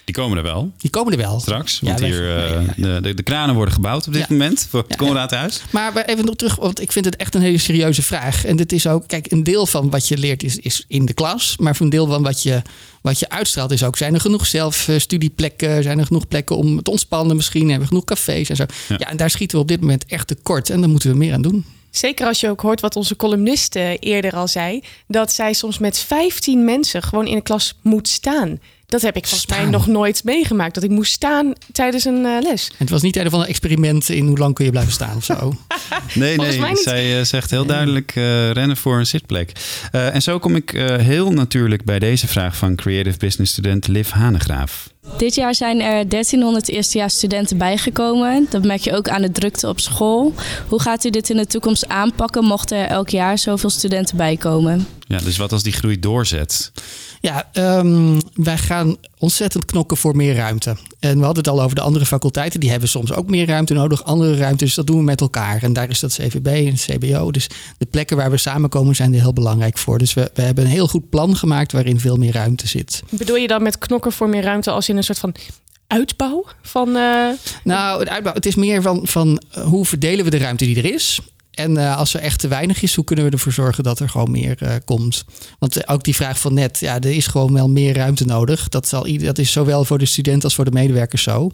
Die 0.04 0.14
komen 0.14 0.36
er 0.36 0.42
wel. 0.42 0.72
Die 0.78 0.90
komen 0.90 1.12
er 1.12 1.18
wel. 1.18 1.40
Straks. 1.40 1.78
Ja, 1.80 1.86
Want 1.88 2.00
hier, 2.00 2.36
eh, 2.36 2.68
De, 2.76 2.98
de, 3.00 3.14
de 3.14 3.22
kranen 3.22 3.54
worden 3.54 3.74
gebouwd 3.74 4.06
op 4.06 4.12
dit 4.12 4.28
moment 4.28 4.66
voor 4.70 4.84
het 4.88 4.96
Conradhuis. 4.96 5.60
Maar 5.70 5.92
we- 5.92 6.04
even 6.06 6.24
nog 6.24 6.36
terug, 6.36 6.56
want 6.56 6.80
ik 6.80 6.92
vind 6.92 7.04
het 7.04 7.16
echt 7.16 7.34
een 7.34 7.40
hele 7.40 7.58
serieuze 7.58 8.02
vraag. 8.02 8.44
En 8.44 8.56
dit 8.56 8.72
is 8.72 8.86
ook, 8.86 9.06
kijk, 9.06 9.30
een 9.32 9.42
deel 9.44 9.66
van 9.66 9.90
wat 9.90 10.08
je 10.08 10.18
leert 10.18 10.42
is, 10.42 10.56
is 10.58 10.84
in 10.88 11.04
de 11.06 11.12
klas. 11.12 11.56
Maar 11.58 11.76
een 11.80 11.88
deel 11.90 12.06
van 12.06 12.22
wat 12.22 12.42
je, 12.42 12.62
wat 13.02 13.18
je 13.18 13.28
uitstraalt 13.28 13.70
is 13.70 13.82
ook, 13.84 13.96
zijn 13.96 14.14
er 14.14 14.20
genoeg 14.20 14.46
zelfstudieplekken? 14.46 15.82
Zijn 15.82 15.98
er 15.98 16.06
genoeg 16.06 16.28
plekken 16.28 16.56
om 16.56 16.82
te 16.82 16.90
ontspannen 16.90 17.36
misschien? 17.36 17.62
Hebben 17.62 17.80
we 17.80 17.86
genoeg 17.86 18.04
cafés 18.04 18.48
en 18.48 18.56
zo? 18.56 18.64
Ja. 18.88 18.96
en 18.98 19.16
daar 19.16 19.30
schieten 19.30 19.56
we 19.56 19.62
op 19.62 19.68
dit 19.68 19.80
moment 19.80 20.04
echt 20.06 20.26
tekort. 20.26 20.70
En 20.70 20.80
daar 20.80 20.90
moeten 20.90 21.10
we 21.10 21.16
meer 21.16 21.32
aan 21.34 21.42
doen. 21.42 21.64
Zeker 21.90 22.26
als 22.26 22.40
je 22.40 22.48
ook 22.48 22.60
hoort 22.60 22.80
wat 22.80 22.96
onze 22.96 23.16
columnist 23.16 23.76
eh, 23.76 23.90
eerder 24.00 24.32
al 24.32 24.48
zei. 24.48 24.82
Dat 25.06 25.32
zij 25.32 25.52
soms 25.52 25.78
met 25.78 25.98
15 25.98 26.64
mensen 26.64 27.02
gewoon 27.02 27.26
in 27.26 27.34
de 27.34 27.42
klas 27.42 27.74
moet 27.82 28.08
staan. 28.08 28.58
Dat 28.90 29.02
heb 29.02 29.16
ik 29.16 29.26
volgens 29.26 29.50
mij 29.50 29.64
nog 29.64 29.86
nooit 29.86 30.24
meegemaakt. 30.24 30.74
Dat 30.74 30.82
ik 30.84 30.90
moest 30.90 31.12
staan 31.12 31.52
tijdens 31.72 32.04
een 32.04 32.26
eh, 32.26 32.42
les. 32.42 32.68
En 32.68 32.74
het 32.78 32.90
was 32.90 33.02
niet 33.02 33.16
een 33.16 33.30
van 33.30 33.40
een 33.40 33.46
experiment 33.46 34.08
in 34.08 34.26
hoe 34.26 34.38
lang 34.38 34.54
kun 34.54 34.64
je 34.64 34.70
blijven 34.70 34.92
staan 34.92 35.16
of 35.16 35.24
zo. 35.24 35.34
Nee, 36.14 36.34
Volgens 36.34 36.56
nee. 36.56 36.76
Zij 36.76 37.18
eh, 37.18 37.24
zegt 37.24 37.50
heel 37.50 37.66
duidelijk 37.66 38.12
eh, 38.16 38.50
rennen 38.50 38.76
voor 38.76 38.98
een 38.98 39.06
zitplek. 39.06 39.52
Eh, 39.92 40.14
en 40.14 40.22
zo 40.22 40.38
kom 40.38 40.56
ik 40.56 40.72
eh, 40.72 40.96
heel 40.96 41.30
natuurlijk 41.30 41.84
bij 41.84 41.98
deze 41.98 42.26
vraag 42.26 42.56
van 42.56 42.76
Creative 42.76 43.18
Business 43.18 43.52
student 43.52 43.88
Liv 43.88 44.10
Hanegraaf. 44.10 44.88
Dit 45.16 45.34
jaar 45.34 45.54
zijn 45.54 45.80
er 45.80 46.08
1300 46.08 46.68
eerstejaarsstudenten 46.68 47.58
bijgekomen. 47.58 48.46
Dat 48.50 48.64
merk 48.64 48.80
je 48.80 48.96
ook 48.96 49.08
aan 49.08 49.22
de 49.22 49.32
drukte 49.32 49.68
op 49.68 49.80
school. 49.80 50.34
Hoe 50.68 50.80
gaat 50.80 51.04
u 51.04 51.10
dit 51.10 51.30
in 51.30 51.36
de 51.36 51.46
toekomst 51.46 51.88
aanpakken 51.88 52.44
mochten 52.44 52.78
er 52.78 52.86
elk 52.86 53.08
jaar 53.08 53.38
zoveel 53.38 53.70
studenten 53.70 54.16
bijkomen? 54.16 54.86
Ja, 55.06 55.18
dus 55.18 55.36
wat 55.36 55.52
als 55.52 55.62
die 55.62 55.72
groei 55.72 55.98
doorzet? 56.00 56.72
Ja, 57.20 57.48
ehm, 57.52 58.20
wij 58.34 58.58
gaan 58.58 58.96
ontzettend 59.18 59.64
knokken 59.64 59.96
voor 59.96 60.16
meer 60.16 60.34
ruimte. 60.34 60.76
En 61.00 61.18
we 61.18 61.24
hadden 61.24 61.44
het 61.44 61.52
al 61.52 61.62
over 61.62 61.74
de 61.74 61.80
andere 61.80 62.06
faculteiten. 62.06 62.60
Die 62.60 62.70
hebben 62.70 62.88
soms 62.88 63.12
ook 63.12 63.28
meer 63.30 63.46
ruimte 63.46 63.74
nodig, 63.74 64.04
andere 64.04 64.36
ruimte. 64.36 64.64
Dus 64.64 64.74
dat 64.74 64.86
doen 64.86 64.96
we 64.96 65.02
met 65.02 65.20
elkaar. 65.20 65.62
En 65.62 65.72
daar 65.72 65.88
is 65.90 66.00
dat 66.00 66.12
CVB 66.12 66.46
en 66.46 66.66
het 66.72 66.86
CBO. 66.90 67.30
Dus 67.30 67.48
de 67.78 67.86
plekken 67.86 68.16
waar 68.16 68.30
we 68.30 68.36
samenkomen 68.36 68.94
zijn 68.96 69.14
er 69.14 69.20
heel 69.20 69.32
belangrijk 69.32 69.78
voor. 69.78 69.98
Dus 69.98 70.14
we, 70.14 70.30
we 70.34 70.42
hebben 70.42 70.64
een 70.64 70.70
heel 70.70 70.88
goed 70.88 71.10
plan 71.10 71.36
gemaakt 71.36 71.72
waarin 71.72 72.00
veel 72.00 72.16
meer 72.16 72.32
ruimte 72.32 72.68
zit. 72.68 73.02
Bedoel 73.10 73.36
je 73.36 73.46
dan 73.48 73.62
met 73.62 73.78
knokken 73.78 74.12
voor 74.12 74.28
meer 74.28 74.42
ruimte 74.42 74.70
als 74.70 74.88
in 74.88 74.96
een 74.96 75.04
soort 75.04 75.18
van 75.18 75.34
uitbouw 75.86 76.44
van... 76.62 76.88
eh, 76.96 77.28
Nou, 77.64 78.00
het, 78.00 78.08
uitbouw, 78.08 78.34
het 78.34 78.46
is 78.46 78.54
meer 78.54 78.82
van, 78.82 79.00
van 79.06 79.42
eh, 79.50 79.62
hoe 79.64 79.84
verdelen 79.86 80.24
we 80.24 80.30
de 80.30 80.38
ruimte 80.38 80.64
die 80.64 80.76
er 80.76 80.92
is. 80.94 81.20
En 81.50 81.76
eh, 81.76 81.96
als 81.96 82.14
er 82.14 82.20
echt 82.20 82.38
te 82.38 82.48
weinig 82.48 82.82
is, 82.82 82.94
hoe 82.94 83.04
kunnen 83.04 83.24
we 83.24 83.30
ervoor 83.30 83.52
zorgen 83.52 83.84
dat 83.84 84.00
er 84.00 84.08
gewoon 84.08 84.30
meer 84.30 84.62
eh, 84.62 84.74
komt? 84.84 85.24
Want 85.58 85.76
eh, 85.76 85.94
ook 85.94 86.04
die 86.04 86.14
vraag 86.14 86.40
van 86.40 86.54
net, 86.54 86.78
ja, 86.78 86.94
er 86.94 87.12
is 87.12 87.26
gewoon 87.26 87.52
wel 87.52 87.68
meer 87.68 87.94
ruimte 87.94 88.24
nodig. 88.24 88.68
Dat, 88.68 88.88
zal, 88.88 89.18
dat 89.18 89.38
is 89.38 89.52
zowel 89.52 89.84
voor 89.84 89.98
de 89.98 90.06
student 90.06 90.44
als 90.44 90.54
voor 90.54 90.64
de 90.64 90.70
medewerkers 90.70 91.22
zo. 91.22 91.50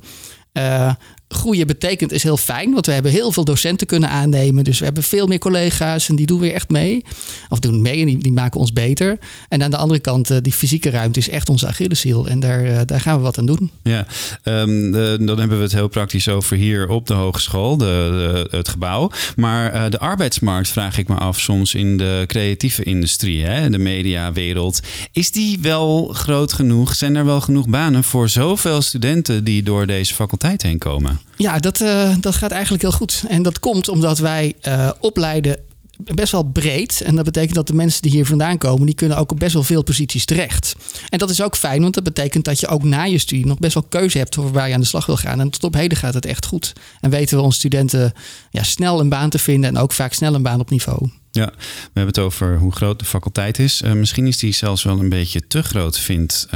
Groeien 1.29 1.67
betekent 1.67 2.13
is 2.13 2.23
heel 2.23 2.37
fijn, 2.37 2.73
want 2.73 2.87
we 2.87 2.93
hebben 2.93 3.13
heel 3.13 3.33
veel 3.33 3.45
docenten 3.45 3.87
kunnen 3.87 4.09
aannemen. 4.09 4.65
Dus 4.65 4.79
we 4.79 4.85
hebben 4.85 5.03
veel 5.03 5.27
meer 5.27 5.39
collega's 5.39 6.09
en 6.09 6.17
die 6.17 6.27
doen 6.27 6.41
weer 6.41 6.53
echt 6.53 6.69
mee. 6.71 7.05
Of 7.49 7.59
doen 7.59 7.83
mee 7.83 8.01
en 8.01 8.07
die, 8.07 8.19
die 8.19 8.33
maken 8.33 8.61
ons 8.61 8.73
beter. 8.73 9.19
En 9.49 9.63
aan 9.63 9.71
de 9.71 9.77
andere 9.77 10.01
kant, 10.01 10.31
eh, 10.31 10.37
die 10.43 10.53
fysieke 10.53 10.91
ruimte 10.91 11.19
is 11.19 11.29
echt 11.29 11.49
onze 11.49 11.67
Achilleshiel. 11.67 12.27
En 12.29 12.41
daar, 12.41 12.65
eh, 12.65 12.81
daar 12.87 13.01
gaan 13.01 13.17
we 13.17 13.23
wat 13.23 13.39
aan 13.39 13.47
doen. 13.47 13.71
Ja, 13.83 14.07
ehm, 14.43 14.91
dan 15.27 15.39
hebben 15.39 15.57
we 15.57 15.63
het 15.63 15.73
heel 15.73 15.89
praktisch 15.89 16.29
over 16.29 16.57
hier 16.57 16.89
op 16.89 17.07
de 17.07 17.15
hogeschool, 17.15 17.77
de- 17.77 18.49
het 18.51 18.69
gebouw. 18.69 19.11
Maar 19.37 19.73
eh, 19.73 19.91
de 19.91 19.99
arbeidsmarkt 19.99 20.69
vraag 20.69 20.99
ik 20.99 21.09
me 21.09 21.15
af 21.15 21.41
soms 21.41 21.75
in 21.75 21.97
de 21.97 22.25
creatieve 22.27 22.83
industrie, 22.83 23.45
hè, 23.45 23.71
de 23.71 23.79
mediawereld. 23.79 24.81
Is 25.13 25.31
die 25.31 25.59
wel 25.63 26.07
groot 26.13 26.53
genoeg? 26.53 26.95
Zijn 26.95 27.17
er 27.17 27.25
wel 27.25 27.41
genoeg 27.41 27.69
banen 27.69 28.05
voor 28.05 28.29
zoveel 28.29 28.83
studenten 28.83 29.45
die 29.45 29.63
door 29.63 29.87
deze 29.87 30.15
faculteit 30.15 30.63
heen 30.63 30.79
komen? 30.79 31.16
Ja, 31.37 31.59
dat, 31.59 31.81
eh, 31.81 32.15
dat 32.21 32.35
gaat 32.35 32.51
eigenlijk 32.51 32.83
heel 32.83 32.93
goed. 32.93 33.25
En 33.29 33.43
dat 33.43 33.59
komt 33.59 33.89
omdat 33.89 34.19
wij 34.19 34.55
eh, 34.61 34.91
opleiden 35.01 35.59
best 35.99 36.33
wel 36.33 36.43
breed. 36.43 37.01
En 37.01 37.17
dat 37.17 37.25
betekent 37.25 37.55
dat 37.55 37.67
de 37.67 37.75
mensen 37.75 38.03
die 38.03 38.11
hier 38.11 38.27
vandaan 38.27 38.59
komen, 38.59 38.87
die 38.87 38.95
kunnen 38.95 39.17
ook 39.17 39.33
op 39.33 39.39
best 39.39 39.53
wel 39.53 39.63
veel 39.63 39.83
posities 39.83 40.25
terecht. 40.25 40.77
En 41.09 41.19
dat 41.19 41.31
is 41.31 41.43
ook 41.43 41.57
fijn, 41.57 41.83
want 41.83 41.95
dat 41.95 42.05
betekent 42.05 42.45
dat 42.45 42.61
je 42.61 42.67
ook 42.67 42.83
na 42.83 43.05
je 43.05 43.19
studie 43.19 43.47
nog 43.47 43.59
best 43.59 43.75
wel 43.75 43.83
keuze 43.83 44.19
hebt 44.19 44.39
over 44.39 44.53
waar 44.53 44.69
je 44.69 44.75
aan 44.75 44.81
de 44.81 44.87
slag 44.87 45.07
wil 45.07 45.17
gaan. 45.17 45.41
En 45.41 45.51
tot 45.51 45.65
op 45.65 45.75
heden 45.75 45.99
gaat 45.99 46.15
het 46.15 46.27
echt 46.27 46.47
goed. 46.47 46.73
En 47.01 47.11
weten 47.11 47.37
we 47.37 47.43
onze 47.43 47.59
studenten 47.59 48.13
ja, 48.51 48.63
snel 48.63 49.01
een 49.01 49.09
baan 49.09 49.31
te 49.31 49.39
vinden 49.39 49.71
en 49.71 49.79
ook 49.79 49.93
vaak 49.93 50.13
snel 50.13 50.35
een 50.35 50.43
baan 50.43 50.61
op 50.61 50.71
niveau. 50.71 51.11
Ja, 51.31 51.53
we 51.57 51.83
hebben 51.83 52.07
het 52.07 52.19
over 52.19 52.59
hoe 52.59 52.73
groot 52.73 52.99
de 52.99 53.05
faculteit 53.05 53.59
is. 53.59 53.83
Eh, 53.83 53.93
misschien 53.93 54.27
is 54.27 54.39
die 54.39 54.53
zelfs 54.53 54.83
wel 54.83 54.99
een 54.99 55.09
beetje 55.09 55.47
te 55.47 55.63
groot, 55.63 55.99
vindt 55.99 56.47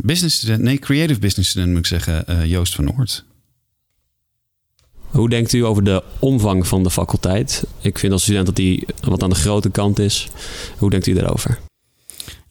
business 0.00 0.36
student, 0.36 0.62
nee, 0.62 0.78
creative 0.78 1.20
business 1.20 1.50
student 1.50 1.70
moet 1.70 1.78
ik 1.78 1.86
zeggen, 1.86 2.26
eh, 2.26 2.44
Joost 2.44 2.74
van 2.74 2.96
Oort. 2.96 3.24
Hoe 5.12 5.28
denkt 5.28 5.52
u 5.52 5.64
over 5.64 5.84
de 5.84 6.02
omvang 6.18 6.66
van 6.66 6.82
de 6.82 6.90
faculteit? 6.90 7.64
Ik 7.80 7.98
vind 7.98 8.12
als 8.12 8.22
student 8.22 8.46
dat 8.46 8.56
die 8.56 8.86
wat 9.00 9.22
aan 9.22 9.30
de 9.30 9.34
grote 9.34 9.70
kant 9.70 9.98
is. 9.98 10.28
Hoe 10.78 10.90
denkt 10.90 11.06
u 11.06 11.12
daarover? 11.12 11.58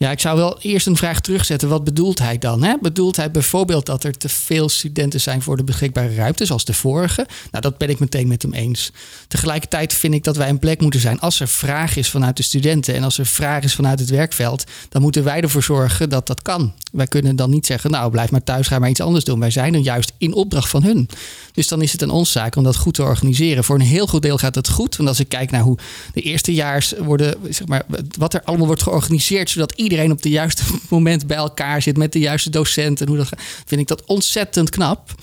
Ja, 0.01 0.11
ik 0.11 0.19
zou 0.19 0.37
wel 0.37 0.61
eerst 0.61 0.87
een 0.87 0.95
vraag 0.95 1.19
terugzetten. 1.19 1.69
Wat 1.69 1.83
bedoelt 1.83 2.19
hij 2.19 2.37
dan? 2.37 2.63
Hè? 2.63 2.73
Bedoelt 2.81 3.15
hij 3.15 3.31
bijvoorbeeld 3.31 3.85
dat 3.85 4.03
er 4.03 4.17
te 4.17 4.29
veel 4.29 4.69
studenten 4.69 5.21
zijn 5.21 5.41
voor 5.41 5.57
de 5.57 5.63
beschikbare 5.63 6.15
ruimte, 6.15 6.45
zoals 6.45 6.65
de 6.65 6.73
vorige? 6.73 7.27
Nou, 7.51 7.63
dat 7.63 7.77
ben 7.77 7.89
ik 7.89 7.99
meteen 7.99 8.27
met 8.27 8.41
hem 8.41 8.53
eens. 8.53 8.91
Tegelijkertijd 9.27 9.93
vind 9.93 10.13
ik 10.13 10.23
dat 10.23 10.35
wij 10.35 10.49
een 10.49 10.59
plek 10.59 10.81
moeten 10.81 10.99
zijn 10.99 11.19
als 11.19 11.39
er 11.39 11.47
vraag 11.47 11.95
is 11.95 12.09
vanuit 12.09 12.37
de 12.37 12.43
studenten 12.43 12.95
en 12.95 13.03
als 13.03 13.17
er 13.17 13.25
vraag 13.25 13.63
is 13.63 13.75
vanuit 13.75 13.99
het 13.99 14.09
werkveld, 14.09 14.63
dan 14.89 15.01
moeten 15.01 15.23
wij 15.23 15.41
ervoor 15.41 15.63
zorgen 15.63 16.09
dat 16.09 16.27
dat 16.27 16.41
kan. 16.41 16.73
Wij 16.91 17.07
kunnen 17.07 17.35
dan 17.35 17.49
niet 17.49 17.65
zeggen, 17.65 17.91
nou 17.91 18.11
blijf 18.11 18.31
maar 18.31 18.43
thuis, 18.43 18.67
ga 18.67 18.79
maar 18.79 18.89
iets 18.89 19.01
anders 19.01 19.23
doen. 19.23 19.39
Wij 19.39 19.51
zijn 19.51 19.73
er 19.73 19.79
juist 19.79 20.11
in 20.17 20.33
opdracht 20.33 20.69
van 20.69 20.83
hun. 20.83 21.09
Dus 21.53 21.67
dan 21.67 21.81
is 21.81 21.91
het 21.91 22.03
aan 22.03 22.09
ons 22.09 22.31
zaak 22.31 22.55
om 22.55 22.63
dat 22.63 22.75
goed 22.75 22.93
te 22.93 23.03
organiseren. 23.03 23.63
Voor 23.63 23.75
een 23.75 23.81
heel 23.81 24.07
goed 24.07 24.21
deel 24.21 24.37
gaat 24.37 24.55
het 24.55 24.69
goed. 24.69 24.95
Want 24.95 25.09
als 25.09 25.19
ik 25.19 25.29
kijk 25.29 25.51
naar 25.51 25.61
hoe 25.61 25.77
de 26.13 26.21
eerstejaars 26.21 26.93
worden, 26.97 27.35
zeg 27.49 27.67
maar, 27.67 27.83
wat 28.17 28.33
er 28.33 28.41
allemaal 28.43 28.67
wordt 28.67 28.83
georganiseerd, 28.83 29.49
zodat 29.49 29.71
iedereen 29.71 29.89
op 29.99 30.09
het 30.09 30.23
juiste 30.23 30.63
moment 30.89 31.27
bij 31.27 31.37
elkaar 31.37 31.81
zit 31.81 31.97
met 31.97 32.13
de 32.13 32.19
juiste 32.19 32.49
docenten. 32.49 33.07
Hoe 33.07 33.17
dat, 33.17 33.27
gaat, 33.27 33.41
vind 33.65 33.81
ik 33.81 33.87
dat 33.87 34.05
ontzettend 34.05 34.69
knap. 34.69 35.15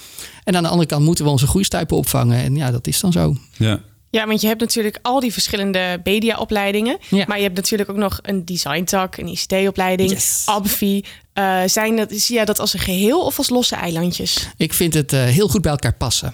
En 0.44 0.56
aan 0.56 0.62
de 0.62 0.68
andere 0.68 0.88
kant 0.88 1.04
moeten 1.04 1.24
we 1.24 1.30
onze 1.30 1.46
groeistuipen 1.46 1.96
opvangen. 1.96 2.42
En 2.42 2.56
ja, 2.56 2.70
dat 2.70 2.86
is 2.86 3.00
dan 3.00 3.12
zo. 3.12 3.36
Ja. 3.56 3.80
Ja, 4.10 4.26
want 4.26 4.40
je 4.40 4.46
hebt 4.46 4.60
natuurlijk 4.60 4.98
al 5.02 5.20
die 5.20 5.32
verschillende 5.32 6.00
mediaopleidingen. 6.04 6.98
Ja. 7.08 7.24
Maar 7.28 7.36
je 7.36 7.42
hebt 7.42 7.56
natuurlijk 7.56 7.90
ook 7.90 7.96
nog 7.96 8.18
een 8.22 8.44
designtak, 8.44 9.16
een 9.16 9.26
ICT-opleiding, 9.26 10.10
Yes. 10.10 10.42
ABFI. 10.44 11.04
Eh, 11.32 11.60
zijn 11.66 11.96
dat, 11.96 12.12
zie 12.12 12.34
jij 12.34 12.44
dat 12.44 12.58
als 12.58 12.72
een 12.72 12.80
geheel 12.80 13.24
of 13.24 13.38
als 13.38 13.48
losse 13.48 13.74
eilandjes? 13.74 14.48
Ik 14.56 14.72
vind 14.72 14.94
het 14.94 15.12
eh, 15.12 15.24
heel 15.24 15.48
goed 15.48 15.62
bij 15.62 15.70
elkaar 15.70 15.94
passen. 15.94 16.32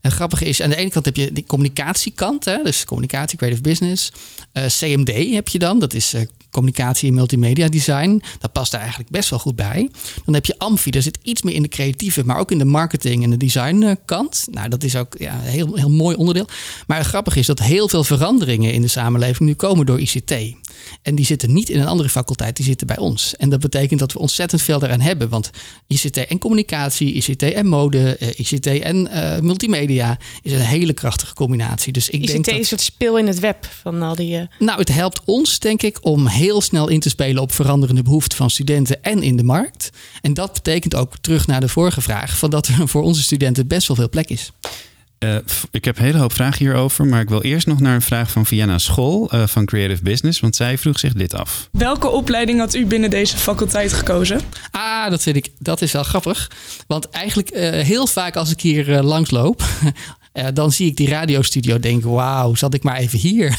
En 0.00 0.10
grappig 0.10 0.42
is, 0.42 0.62
aan 0.62 0.70
de 0.70 0.76
ene 0.76 0.90
kant 0.90 1.04
heb 1.04 1.16
je 1.16 1.32
de 1.32 1.44
communicatiekant, 1.44 2.44
hè, 2.44 2.62
dus 2.62 2.84
communicatie, 2.84 3.38
creative 3.38 3.62
business. 3.62 4.12
Eh, 4.52 4.64
CMD 4.66 5.32
heb 5.34 5.48
je 5.48 5.58
dan, 5.58 5.78
dat 5.78 5.94
is 5.94 6.14
eh, 6.14 6.22
communicatie 6.50 7.08
en 7.08 7.14
multimedia 7.14 7.68
design. 7.68 8.22
Dat 8.38 8.52
past 8.52 8.70
daar 8.70 8.80
eigenlijk 8.80 9.10
best 9.10 9.30
wel 9.30 9.38
goed 9.38 9.56
bij. 9.56 9.90
Dan 10.24 10.34
heb 10.34 10.46
je 10.46 10.58
Amfi, 10.58 10.90
daar 10.90 11.02
zit 11.02 11.18
iets 11.22 11.42
meer 11.42 11.54
in 11.54 11.62
de 11.62 11.68
creatieve, 11.68 12.24
maar 12.24 12.38
ook 12.38 12.50
in 12.50 12.58
de 12.58 12.64
marketing 12.64 13.24
en 13.24 13.30
de 13.30 13.36
design 13.36 13.82
eh, 13.82 13.94
kant. 14.04 14.46
Nou, 14.50 14.68
dat 14.68 14.82
is 14.82 14.96
ook 14.96 15.14
ja, 15.18 15.34
een 15.34 15.40
heel, 15.40 15.74
heel 15.74 15.90
mooi 15.90 16.16
onderdeel. 16.16 16.48
Maar 16.86 17.04
grappig 17.04 17.36
is 17.36 17.46
dat 17.46 17.58
heel 17.58 17.88
veel 17.88 18.04
veranderingen 18.04 18.72
in 18.72 18.80
de 18.80 18.88
samenleving 18.88 19.48
nu 19.48 19.54
komen 19.54 19.86
door 19.86 20.00
ICT. 20.00 20.34
En 21.02 21.14
die 21.14 21.24
zitten 21.24 21.52
niet 21.52 21.68
in 21.68 21.80
een 21.80 21.86
andere 21.86 22.08
faculteit, 22.08 22.56
die 22.56 22.64
zitten 22.64 22.86
bij 22.86 22.98
ons. 22.98 23.36
En 23.36 23.48
dat 23.48 23.60
betekent 23.60 24.00
dat 24.00 24.12
we 24.12 24.18
ontzettend 24.18 24.62
veel 24.62 24.78
daaraan 24.78 25.00
hebben. 25.00 25.28
Want 25.28 25.50
ICT 25.86 26.16
en 26.16 26.38
communicatie, 26.38 27.12
ICT 27.12 27.42
en 27.42 27.66
mode, 27.66 28.16
eh, 28.16 28.38
ICT 28.38 28.66
en 28.66 29.08
eh, 29.08 29.40
multimedia 29.40 30.18
is 30.42 30.52
een 30.52 30.60
hele 30.60 30.92
krachtige 30.92 31.34
combinatie. 31.34 31.92
Dus 31.92 32.08
ik 32.08 32.20
ICT 32.20 32.26
denk 32.26 32.46
is 32.46 32.52
dat, 32.52 32.58
een 32.58 32.64
soort 32.64 32.80
speel 32.80 33.18
in 33.18 33.26
het 33.26 33.38
web 33.38 33.68
van 33.82 34.02
al 34.02 34.14
die... 34.14 34.36
eh, 34.36 34.46
nou, 34.58 34.78
het 34.78 34.92
helpt 34.92 35.20
ons, 35.24 35.58
denk 35.58 35.82
ik, 35.82 35.98
om 36.00 36.26
heel 36.26 36.60
snel 36.60 36.88
in 36.88 37.00
te 37.00 37.08
spelen 37.08 37.42
op 37.42 37.52
veranderende 37.52 38.02
behoeften 38.02 38.36
van 38.36 38.50
studenten 38.50 39.02
en 39.02 39.22
in 39.22 39.36
de 39.36 39.44
markt. 39.44 39.90
En 40.20 40.34
dat 40.34 40.52
betekent 40.52 40.94
ook 40.94 41.14
terug 41.20 41.46
naar 41.46 41.60
de 41.60 41.68
vorige 41.68 42.00
vraag: 42.00 42.38
van 42.38 42.50
dat 42.50 42.66
er 42.66 42.88
voor 42.88 43.02
onze 43.02 43.22
studenten 43.22 43.66
best 43.66 43.88
wel 43.88 43.96
veel 43.96 44.08
plek 44.08 44.28
is. 44.28 44.52
Eh, 45.18 45.36
ik 45.70 45.84
heb 45.84 45.98
een 45.98 46.04
hele 46.04 46.18
hoop 46.18 46.32
vragen 46.32 46.58
hierover, 46.58 47.06
maar 47.06 47.20
ik 47.20 47.28
wil 47.28 47.42
eerst 47.42 47.66
nog 47.66 47.80
naar 47.80 47.94
een 47.94 48.02
vraag 48.02 48.30
van 48.30 48.46
Vienna 48.46 48.78
School 48.78 49.30
eh, 49.30 49.46
van 49.46 49.64
Creative 49.64 50.02
Business, 50.02 50.40
want 50.40 50.56
zij 50.56 50.78
vroeg 50.78 50.98
zich 50.98 51.12
dit 51.12 51.34
af. 51.34 51.68
Welke 51.72 52.08
opleiding 52.08 52.58
had 52.58 52.74
u 52.74 52.86
binnen 52.86 53.10
deze 53.10 53.36
faculteit 53.36 53.92
gekozen? 53.92 54.40
Ah, 54.70 55.10
dat 55.10 55.22
vind 55.22 55.36
ik, 55.36 55.48
dat 55.58 55.82
is 55.82 55.92
wel 55.92 56.02
grappig. 56.02 56.50
Want 56.86 57.10
eigenlijk 57.10 57.48
eh, 57.48 57.84
heel 57.84 58.06
vaak 58.06 58.36
als 58.36 58.50
ik 58.50 58.60
hier 58.60 58.96
eh, 58.96 59.02
langsloop, 59.04 59.62
eh, 60.36 60.46
dan 60.54 60.72
zie 60.72 60.86
ik 60.86 60.96
die 60.96 61.08
radiostudio. 61.08 61.78
Denk, 61.78 62.04
wauw, 62.04 62.54
zat 62.54 62.74
ik 62.74 62.82
maar 62.82 62.96
even 62.96 63.18
hier. 63.18 63.48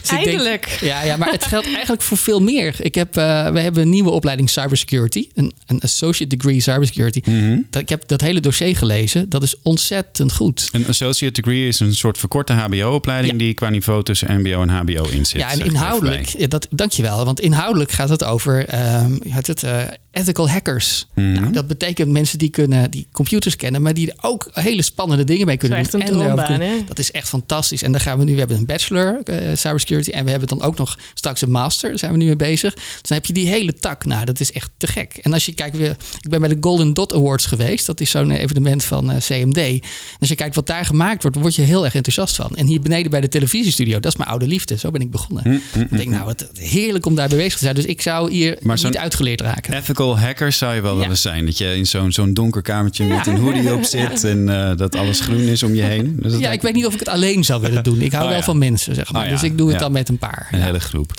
Dus 0.00 0.08
denk- 0.08 0.26
Eindelijk. 0.26 0.78
ja, 0.80 1.02
ja, 1.02 1.16
maar 1.16 1.30
het 1.30 1.44
geldt 1.44 1.66
eigenlijk 1.72 2.02
voor 2.02 2.16
veel 2.16 2.40
meer. 2.40 2.74
Ik 2.78 2.94
heb, 2.94 3.16
eh, 3.16 3.50
we 3.50 3.60
hebben 3.60 3.82
een 3.82 3.88
nieuwe 3.88 4.10
opleiding 4.10 4.50
cybersecurity, 4.50 5.28
een, 5.34 5.52
een 5.66 5.80
associate 5.80 6.36
degree 6.36 6.60
cybersecurity. 6.60 7.22
Dat, 7.70 7.82
ik 7.82 7.88
heb 7.88 8.08
dat 8.08 8.20
hele 8.20 8.40
dossier 8.40 8.76
gelezen. 8.76 9.28
Dat 9.28 9.42
is 9.42 9.54
ontzettend 9.62 10.32
goed. 10.32 10.68
Een 10.72 10.86
associate 10.88 11.40
degree 11.40 11.68
is 11.68 11.80
een 11.80 11.94
soort 11.94 12.18
verkorte 12.18 12.52
HBO-opleiding 12.52 13.38
die 13.38 13.54
qua 13.54 13.68
niveau 13.68 14.02
tussen 14.02 14.40
MBO 14.40 14.62
en 14.62 14.68
HBO 14.68 15.04
in 15.04 15.26
zit. 15.26 15.40
Ja, 15.40 15.50
en 15.50 15.64
inhoudelijk, 15.64 16.50
dat, 16.50 16.66
dankjewel. 16.70 17.24
Want 17.24 17.40
inhoudelijk 17.40 17.90
gaat 17.92 18.08
het 18.08 18.24
over 18.24 18.66
ehm, 18.66 19.18
het, 19.28 19.62
eh, 19.62 19.82
ethical 20.12 20.48
hackers. 20.50 21.06
Mhm. 21.14 21.32
Nou, 21.32 21.52
dat 21.52 21.66
betekent 21.66 22.10
mensen 22.10 22.38
die 22.38 22.50
kunnen 22.50 22.90
die 22.90 23.06
computers 23.12 23.56
kennen, 23.56 23.82
maar 23.82 23.94
die 23.94 24.10
er 24.10 24.16
ook 24.20 24.50
hele 24.52 24.82
spannende 24.82 25.24
dingen 25.24 25.46
mee 25.46 25.56
kunnen 25.56 25.78
Dat 25.78 25.86
is 25.86 25.92
doen. 25.92 26.00
echt 26.00 26.10
een 26.10 26.16
droombaan, 26.18 26.60
hè? 26.60 26.84
Dat 26.86 26.98
is 26.98 27.10
echt 27.10 27.28
fantastisch. 27.28 27.82
En 27.82 27.92
dan 27.92 28.00
gaan 28.00 28.18
we 28.18 28.24
nu, 28.24 28.32
we 28.32 28.38
hebben 28.38 28.56
een 28.56 28.66
bachelor 28.66 29.20
eh, 29.24 29.56
cybersecurity 29.56 30.10
en 30.10 30.24
we 30.24 30.30
hebben 30.30 30.48
dan 30.48 30.62
ook 30.62 30.76
nog 30.78 30.98
straks 31.14 31.40
een 31.42 31.50
master. 31.50 31.88
Daar 31.88 31.98
zijn 31.98 32.12
we 32.12 32.18
nu 32.18 32.24
mee 32.24 32.36
bezig. 32.36 32.74
Dus 32.74 32.82
dan 33.02 33.16
heb 33.16 33.26
je 33.26 33.32
die 33.32 33.46
hele 33.48 33.74
tak. 33.74 34.04
Nou, 34.04 34.24
dat 34.24 34.40
is 34.40 34.52
echt 34.52 34.70
te 34.76 34.86
gek. 34.86 35.18
En 35.22 35.32
als 35.32 35.46
je 35.46 35.52
kijkt 35.54 35.76
weer, 35.76 35.96
ik 36.20 36.30
ben 36.30 36.40
bij 36.40 36.48
de 36.48 36.56
Golden 36.60 36.94
Dot 36.94 37.14
Awards 37.14 37.46
geweest. 37.46 37.86
Dat 37.86 38.00
is 38.00 38.10
zo'n 38.10 38.30
evenement 38.30 38.84
van 38.84 39.10
eh, 39.10 39.16
CMD. 39.20 39.56
En 39.56 39.80
als 40.20 40.28
je 40.28 40.34
kijkt 40.34 40.54
wat 40.54 40.66
daar 40.66 40.84
gemaakt 40.84 41.22
wordt, 41.22 41.36
word 41.38 41.54
je 41.54 41.62
heel 41.62 41.84
erg 41.84 41.94
enthousiast 41.94 42.36
van. 42.36 42.56
En 42.56 42.66
hier 42.66 42.80
beneden 42.80 43.10
bij 43.10 43.20
de 43.20 43.28
televisiestudio, 43.28 44.00
dat 44.00 44.12
is 44.12 44.18
mijn 44.18 44.30
oude 44.30 44.46
liefde. 44.46 44.78
Zo 44.78 44.90
ben 44.90 45.00
ik 45.00 45.10
begonnen. 45.10 45.42
Mm, 45.46 45.60
mm, 45.74 45.82
Ik 45.82 45.96
denk, 45.96 46.08
nou, 46.10 46.24
wat 46.24 46.48
heerlijk 46.54 47.06
om 47.06 47.14
daar 47.14 47.28
bezig 47.28 47.52
te 47.52 47.58
zijn. 47.64 47.74
Dus 47.74 47.84
ik 47.84 48.02
zou 48.02 48.30
hier 48.32 48.58
Maar 48.62 48.78
niet 48.82 48.96
uitgeleerd 48.96 49.40
raken. 49.40 49.72
Ethical 50.00 50.18
hacker 50.26 50.52
zou 50.52 50.74
je 50.74 50.80
wel 50.80 50.96
willen 50.96 51.18
zijn. 51.18 51.46
Dat 51.46 51.58
je 51.58 51.76
in 51.76 51.86
zo'n 51.86 52.12
zo'n 52.12 52.34
donker 52.34 52.62
kamertje 52.62 53.04
met 53.04 53.26
een 53.26 53.36
hoodie 53.36 53.74
op 53.74 53.84
zit 53.84 54.24
en 54.24 54.48
eh, 54.48 54.76
dat 54.76 54.96
alles 54.96 55.20
groen 55.20 55.38
is 55.40 55.62
om 55.62 55.74
je 55.74 55.82
heen. 55.82 56.16
Dus 56.22 56.38
Ja, 56.38 56.50
ik 56.50 56.62
weet 56.62 56.74
niet 56.74 56.86
of 56.86 56.92
ik 56.92 56.98
het 56.98 57.08
alleen 57.08 57.44
zou 57.44 57.60
willen 57.60 57.82
doen. 57.82 58.00
Ik 58.00 58.12
hou 58.12 58.24
Oh, 58.24 58.30
wel 58.30 58.42
van 58.42 58.58
mensen, 58.58 58.94
zeg 58.94 59.12
maar. 59.12 59.24
Oh. 59.24 59.30
Dus 59.30 59.42
ik 59.42 59.58
doe 59.58 59.70
het 59.70 59.78
dan 59.78 59.92
met 59.92 60.08
een 60.08 60.18
paar. 60.18 60.48
Een 60.50 60.62
hele 60.62 60.80
groep. 60.80 61.12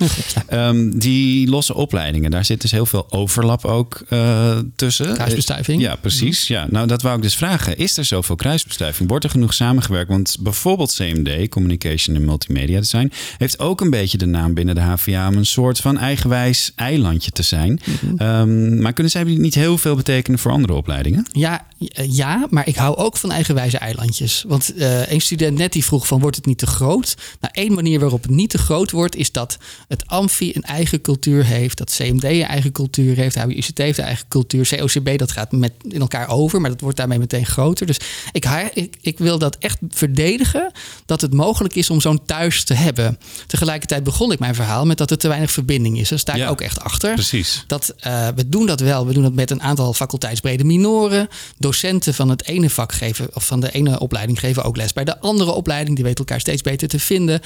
Ehm, 0.48 0.90
die 0.90 1.50
losse 1.50 1.74
opleidingen, 1.74 2.32
daar 2.32 2.46
zit 2.46 2.62
dus 2.62 2.72
heel 2.72 2.86
veel 2.86 3.06
overlap 3.10 3.66
ook 3.66 4.02
eh, 4.10 4.58
tussen. 4.76 5.14
Kruisbestuiving. 5.14 5.82
Ja, 5.82 5.96
precies. 5.96 6.48
Ja. 6.48 6.68
Nou, 6.70 6.88
dat 6.88 7.02
wou 7.02 7.16
ik 7.16 7.22
dus 7.22 7.36
vragen. 7.36 7.78
Is 7.78 7.98
er 7.98 8.06
zoveel 8.06 8.36
kruisbestuiving? 8.36 9.10
Wordt 9.10 9.24
er 9.24 9.30
genoeg 9.30 9.54
samengewerkt? 9.54 10.10
Want 10.10 10.38
bijvoorbeeld 10.40 10.94
CMD, 10.96 11.50
Communication 11.50 12.16
en 12.16 12.26
Multimedia 12.26 12.80
Design, 12.80 13.12
heeft 13.38 13.60
ook 13.60 13.82
een 13.82 13.90
beetje 13.90 14.18
de 14.18 14.26
naam 14.26 14.54
binnen 14.54 14.76
de 14.76 14.82
HVA 14.82 15.28
om 15.28 15.38
een 15.38 15.46
soort 15.46 15.80
van 15.80 15.98
eigenwijs 15.98 16.72
eilandje 16.76 17.32
te 17.32 17.44
zijn. 17.44 17.80
Ehm, 18.18 18.71
maar 18.80 18.94
kunnen 18.94 19.12
zij 19.12 19.24
niet 19.24 19.56
heel 19.56 19.78
veel 19.78 19.96
betekenen 19.96 20.40
voor 20.40 20.52
andere 20.52 20.74
opleidingen? 20.74 21.26
Ja, 21.32 21.66
ja, 22.08 22.48
maar 22.50 22.68
ik 22.68 22.76
hou 22.76 22.96
ook 22.96 23.18
van 23.18 23.32
eigenwijze 23.32 23.78
eilandjes. 23.78 24.44
Want 24.48 24.76
eh 24.76 25.12
een 25.12 25.22
student 25.22 25.58
net 25.58 25.74
die 25.74 25.86
vroeg 25.86 26.08
van, 26.08 26.20
wordt 26.20 26.36
het 26.36 26.46
niet 26.46 26.58
te 26.58 26.68
groot? 26.68 27.16
Nou, 27.40 27.54
één 27.54 27.74
manier 27.74 28.00
waarop 28.00 28.22
het 28.22 28.32
niet 28.32 28.50
te 28.50 28.58
groot 28.58 28.92
wordt... 28.92 29.16
is 29.16 29.32
dat 29.32 29.58
het 29.88 30.08
Amfi 30.08 30.52
een 30.54 30.64
eigen 30.64 31.02
cultuur 31.02 31.46
heeft. 31.46 31.78
Dat 31.78 31.96
CMD 31.96 32.24
een 32.24 32.44
eigen 32.44 32.72
cultuur 32.72 33.16
heeft. 33.16 33.36
HUICT 33.36 33.78
heeft 33.78 33.98
een 33.98 34.04
eigen 34.04 34.28
cultuur. 34.28 34.70
COCB, 34.78 35.18
dat 35.18 35.32
gaat 35.32 35.52
met 35.52 35.72
in 35.88 36.02
elkaar 36.02 36.30
over. 36.30 36.62
Maar 36.62 36.70
dat 36.70 36.82
wordt 36.82 36.98
daarmee 36.98 37.20
meteen 37.20 37.46
groter. 37.46 37.86
Dus 37.86 38.00
ik, 38.32 38.46
ik, 38.74 38.98
ik 39.02 39.18
wil 39.18 39.38
dat 39.38 39.56
echt 39.56 39.78
verdedigen... 39.90 40.72
dat 41.06 41.22
het 41.22 41.34
mogelijk 41.34 41.76
is 41.76 41.90
om 41.90 42.02
zo'n 42.02 42.26
thuis 42.26 42.64
te 42.64 42.74
hebben. 42.74 43.20
Tegelijkertijd 43.48 44.04
begon 44.04 44.32
ik 44.32 44.40
mijn 44.40 44.56
verhaal 44.56 44.86
met 44.86 44.98
dat 44.98 45.12
er 45.12 45.18
te 45.18 45.28
weinig 45.28 45.52
verbinding 45.52 46.00
is. 46.00 46.10
Daar 46.10 46.20
sta 46.20 46.34
ik 46.34 46.40
Ja, 46.40 46.50
ook 46.50 46.62
echt 46.62 46.80
achter. 46.80 47.14
Precies. 47.14 47.64
Dat, 47.68 47.94
eh, 48.00 48.28
we 48.36 48.50
doen 48.50 48.66
dat 48.66 48.80
wel. 48.80 49.06
We 49.06 49.14
doen 49.14 49.24
dat 49.24 49.34
met 49.34 49.52
een 49.52 49.62
aantal 49.62 49.94
faculteitsbrede 49.94 50.64
minoren. 50.64 51.28
Docenten 51.72 52.14
van 52.14 52.30
het 52.30 52.46
ene 52.48 52.70
vak 52.70 52.92
geven, 52.94 53.28
of 53.34 53.46
van 53.46 53.60
de 53.60 53.72
ene 53.72 54.00
opleiding 54.00 54.40
geven 54.40 54.64
ook 54.64 54.76
les 54.78 54.94
bij 54.94 55.04
de 55.04 55.20
andere 55.20 55.52
opleiding. 55.52 55.96
Die 55.96 56.04
weten 56.06 56.20
elkaar 56.20 56.40
steeds 56.40 56.62
beter 56.62 56.88
te 56.88 57.00
vinden. 57.00 57.42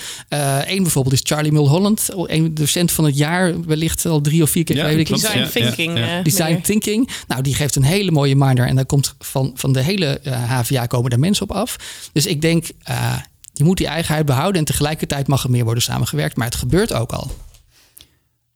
Eén 0.65 0.81
bijvoorbeeld 0.83 1.13
is 1.15 1.19
Charlie 1.23 1.51
Mulholland, 1.51 2.07
een 2.15 2.53
docent 2.53 2.91
van 2.91 3.05
het 3.05 3.17
jaar, 3.17 3.65
wellicht 3.65 4.05
al 4.05 4.21
drie 4.21 4.41
of 4.43 4.49
vier 4.49 4.63
keer 4.63 4.75
Ja, 4.75 4.81
geleden. 4.83 5.05
klopt. 5.05 5.21
Design 5.21 5.39
Ja, 5.39 5.47
thinking. 5.47 5.97
ja, 5.97 6.05
ja. 6.05 6.17
eh, 6.17 6.23
Design. 6.23 6.61
Thinking. 6.61 7.09
Nou, 7.27 7.41
die 7.41 7.55
geeft 7.55 7.75
een 7.75 7.83
hele 7.83 8.11
mooie 8.11 8.35
minor. 8.35 8.67
En 8.67 8.75
daar 8.75 8.85
komt 8.85 9.15
van, 9.19 9.51
van 9.55 9.73
de 9.73 9.81
hele 9.81 10.19
eh, 10.19 10.51
HVA 10.51 10.85
komen 10.85 11.09
daar 11.09 11.19
mensen 11.19 11.49
op 11.49 11.55
af. 11.55 11.75
Dus 12.13 12.25
ik 12.25 12.41
denk, 12.41 12.65
eh, 12.83 13.13
je 13.53 13.63
moet 13.63 13.77
die 13.77 13.87
eigenheid 13.87 14.25
behouden. 14.25 14.59
En 14.59 14.65
tegelijkertijd 14.65 15.27
mag 15.27 15.43
er 15.43 15.49
meer 15.49 15.63
worden 15.63 15.83
samengewerkt. 15.83 16.35
Maar 16.37 16.45
het 16.47 16.55
gebeurt 16.55 16.93
ook 16.93 17.11
al. 17.11 17.31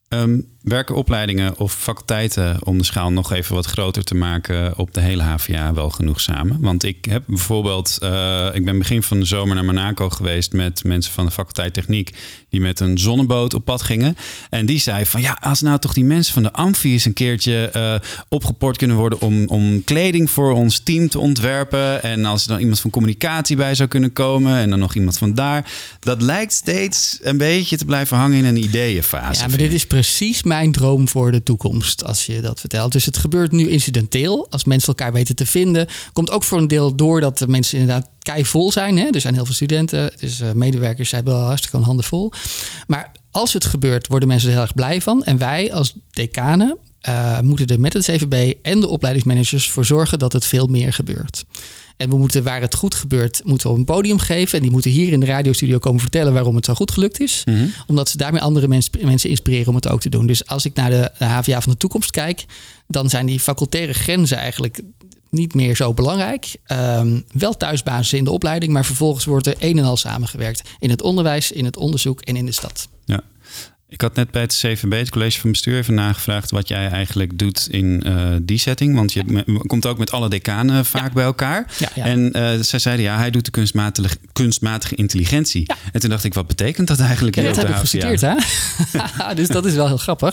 Ehm, 0.10 0.40
werken 0.62 0.96
opleidingen 0.96 1.58
of 1.58 1.74
faculteiten 1.74 2.58
om 2.64 2.78
de 2.78 2.84
schaal 2.84 3.12
nog 3.12 3.32
even 3.34 3.56
wat 3.56 3.66
groter 3.66 4.04
te 4.04 4.16
maken 4.16 4.78
op 4.78 4.94
de 4.94 5.02
hele 5.02 5.24
HVA 5.24 5.74
wel 5.74 5.90
genoeg 5.90 6.22
samen? 6.22 6.58
Want 6.62 6.84
ik 6.84 7.06
heb 7.06 7.24
bijvoorbeeld, 7.26 7.98
eh, 8.02 8.48
ik 8.54 8.66
ben 8.66 8.78
begin 8.78 9.04
van 9.04 9.20
de 9.20 9.26
zomer 9.26 9.56
naar 9.56 9.66
Monaco 9.66 10.10
geweest 10.10 10.54
met 10.54 10.84
mensen 10.84 11.14
van 11.14 11.26
de 11.26 11.32
faculteit 11.32 11.74
techniek 11.74 12.14
die 12.50 12.62
met 12.62 12.80
een 12.80 12.98
zonneboot 12.98 13.54
op 13.54 13.66
pad 13.66 13.82
gingen. 13.82 14.18
En 14.50 14.66
die 14.66 14.80
zei 14.80 15.06
van 15.06 15.22
ja, 15.22 15.38
als 15.42 15.62
nou 15.62 15.80
toch 15.80 15.94
die 15.94 16.04
mensen 16.04 16.34
van 16.34 16.44
de 16.44 16.52
Amfi 16.52 16.92
eens 16.92 17.06
een 17.06 17.14
keertje 17.14 17.70
eh, 17.70 17.96
opgeport 18.30 18.78
kunnen 18.78 18.98
worden 18.98 19.22
om, 19.22 19.48
om 19.48 19.84
kleding 19.84 20.32
voor 20.32 20.52
ons 20.52 20.80
team 20.80 21.10
te 21.10 21.20
ontwerpen. 21.20 22.04
En 22.04 22.26
als 22.26 22.44
er 22.44 22.50
dan 22.50 22.60
iemand 22.60 22.80
van 22.80 22.90
communicatie 22.90 23.56
bij 23.56 23.76
zou 23.76 23.90
kunnen 23.90 24.14
komen 24.14 24.56
en 24.56 24.70
dan 24.70 24.80
nog 24.80 24.96
iemand 24.96 25.18
van 25.18 25.34
daar. 25.34 25.72
Dat 26.00 26.22
lijkt 26.22 26.54
steeds 26.54 27.20
een 27.22 27.38
beetje 27.38 27.78
te 27.78 27.86
blijven 27.86 28.18
hangen 28.18 28.38
in 28.38 28.46
een 28.46 28.64
ideeënfase. 28.64 29.42
Ja, 29.42 29.48
maar 29.48 29.58
dit 29.58 29.74
is 29.74 29.86
precies 30.00 30.44
mijn 30.44 30.72
droom 30.72 31.08
voor 31.08 31.32
de 31.32 31.44
toekomst, 31.44 32.04
als 32.04 32.26
je 32.26 32.42
dat 32.42 32.60
vertelt. 32.60 32.92
Dus 32.92 33.06
het 33.06 33.18
gebeurt 33.18 33.52
nu 33.52 33.70
incidenteel, 33.70 34.48
als 34.50 34.64
mensen 34.64 34.88
elkaar 34.88 35.14
weten 35.14 35.36
te 35.36 35.46
vinden. 35.46 35.88
Komt 36.14 36.32
ook 36.32 36.44
voor 36.44 36.58
een 36.58 36.68
deel 36.68 36.96
door 36.96 37.22
dat 37.22 37.38
de 37.38 37.48
mensen 37.48 37.80
inderdaad 37.80 38.10
kei 38.20 38.46
vol 38.46 38.72
zijn. 38.72 38.98
Hè? 38.98 39.08
Er 39.12 39.22
zijn 39.22 39.34
heel 39.34 39.46
veel 39.46 39.54
studenten, 39.54 40.12
dus 40.20 40.40
eh, 40.40 40.52
medewerkers 40.52 41.10
zijn 41.10 41.24
wel 41.24 41.40
hartstikke 41.40 41.78
een 41.78 41.84
handen 41.84 42.06
vol. 42.06 42.32
Maar 42.88 43.12
als 43.32 43.54
het 43.54 43.66
gebeurt, 43.66 44.08
worden 44.08 44.28
mensen 44.28 44.48
er 44.48 44.54
heel 44.54 44.64
erg 44.64 44.74
blij 44.74 45.02
van. 45.02 45.24
En 45.24 45.38
wij 45.38 45.74
als 45.74 45.94
decanen 46.10 46.78
eh, 47.00 47.40
moeten 47.40 47.68
er 47.68 47.80
met 47.80 47.94
het 47.94 48.04
CVB 48.04 48.54
en 48.62 48.80
de 48.80 48.88
opleidingsmanagers 48.88 49.70
voor 49.70 49.86
zorgen 49.86 50.20
dat 50.20 50.34
het 50.34 50.46
veel 50.46 50.68
meer 50.68 50.94
gebeurt. 50.94 51.46
En 52.00 52.10
we 52.10 52.18
moeten, 52.18 52.44
waar 52.44 52.62
het 52.62 52.76
goed 52.76 52.96
gebeurt, 52.96 53.42
moeten 53.44 53.72
we 53.72 53.78
een 53.78 53.86
podium 53.86 54.20
geven. 54.20 54.58
En 54.58 54.62
die 54.62 54.72
moeten 54.72 54.92
hier 54.92 55.12
in 55.12 55.20
de 55.20 55.26
radiostudio 55.26 55.78
komen 55.78 56.00
vertellen 56.00 56.34
waarom 56.34 56.56
het 56.56 56.66
zo 56.66 56.74
goed 56.74 56.92
gelukt 56.92 57.20
is. 57.20 57.44
Omdat 57.88 58.10
ze 58.10 58.18
daarmee 58.18 58.42
andere 58.42 58.68
mensen, 58.68 58.92
mensen 59.02 59.30
inspireren 59.30 59.68
om 59.68 59.76
het 59.76 59.88
ook 59.88 60.02
te 60.02 60.10
doen. 60.10 60.26
Dus 60.26 60.46
als 60.48 60.66
ik 60.66 60.76
naar 60.76 60.90
de, 60.90 61.12
de 61.18 61.26
HVA 61.26 61.62
van 61.62 61.72
de 61.72 61.78
toekomst 61.78 62.12
kijk, 62.12 62.46
dan 62.88 63.10
zijn 63.10 63.26
die 63.26 63.40
facultaire 63.40 63.94
grenzen 63.94 64.38
eigenlijk 64.38 64.82
niet 65.30 65.54
meer 65.54 65.76
zo 65.76 65.94
belangrijk. 65.94 66.56
Ehm, 66.66 67.20
wel 67.32 67.58
thuisbasis 67.58 68.14
in 68.14 68.24
de 68.24 68.32
opleiding, 68.32 68.74
maar 68.74 68.86
vervolgens 68.86 69.26
wordt 69.26 69.48
er 69.48 69.56
een 69.60 69.78
en 69.78 69.84
al 69.84 69.98
samengewerkt. 69.98 70.70
In 70.80 70.90
het 70.90 71.02
onderwijs, 71.02 71.52
in 71.52 71.66
het 71.66 71.78
onderzoek 71.78 72.22
en 72.22 72.36
in 72.36 72.46
de 72.46 72.52
stad. 72.52 72.88
Ik 73.92 74.02
had 74.02 74.16
net 74.16 74.32
bij 74.32 74.42
het 74.42 74.54
CVB, 74.54 74.92
het 74.92 75.10
college 75.10 75.40
van 75.40 75.52
bestuur, 75.52 75.78
even 75.78 75.94
nagevraagd 75.94 76.52
wat 76.52 76.68
jij 76.68 76.88
eigenlijk 76.88 77.38
doet 77.38 77.68
in 77.72 78.04
uh, 78.08 78.36
die 78.42 78.58
setting. 78.58 78.96
Want 78.96 79.14
je 79.14 79.44
komt 79.68 79.86
ook 79.86 79.98
met 79.98 80.12
alle 80.12 80.30
decanen 80.30 80.86
vaak 80.86 81.08
ja. 81.08 81.14
bij 81.14 81.24
elkaar. 81.24 81.74
Ja. 81.96 82.06
En 82.06 82.38
uh, 82.38 82.62
zij 82.62 82.80
zeiden 82.80 83.06
ja, 83.06 83.18
hij 83.18 83.32
doet 83.32 83.46
de 83.46 83.52
kunstmatige, 83.52 84.18
kunstmatige 84.34 84.96
intelligentie. 84.96 85.66
En 85.92 86.00
toen 86.00 86.10
dacht 86.10 86.24
ik, 86.24 86.34
wat 86.34 86.48
betekent 86.48 86.88
dat 86.88 87.00
eigenlijk? 87.00 87.36
Ja, 87.36 87.44
dat 87.44 87.56
heb 87.56 87.70
ik 87.70 87.76
gestudeerd, 87.76 88.22
hè? 88.22 88.36
dus 89.40 89.48
dat 89.48 89.66
is 89.66 89.74
wel 89.74 89.88
heel 89.88 89.98
grappig. 89.98 90.32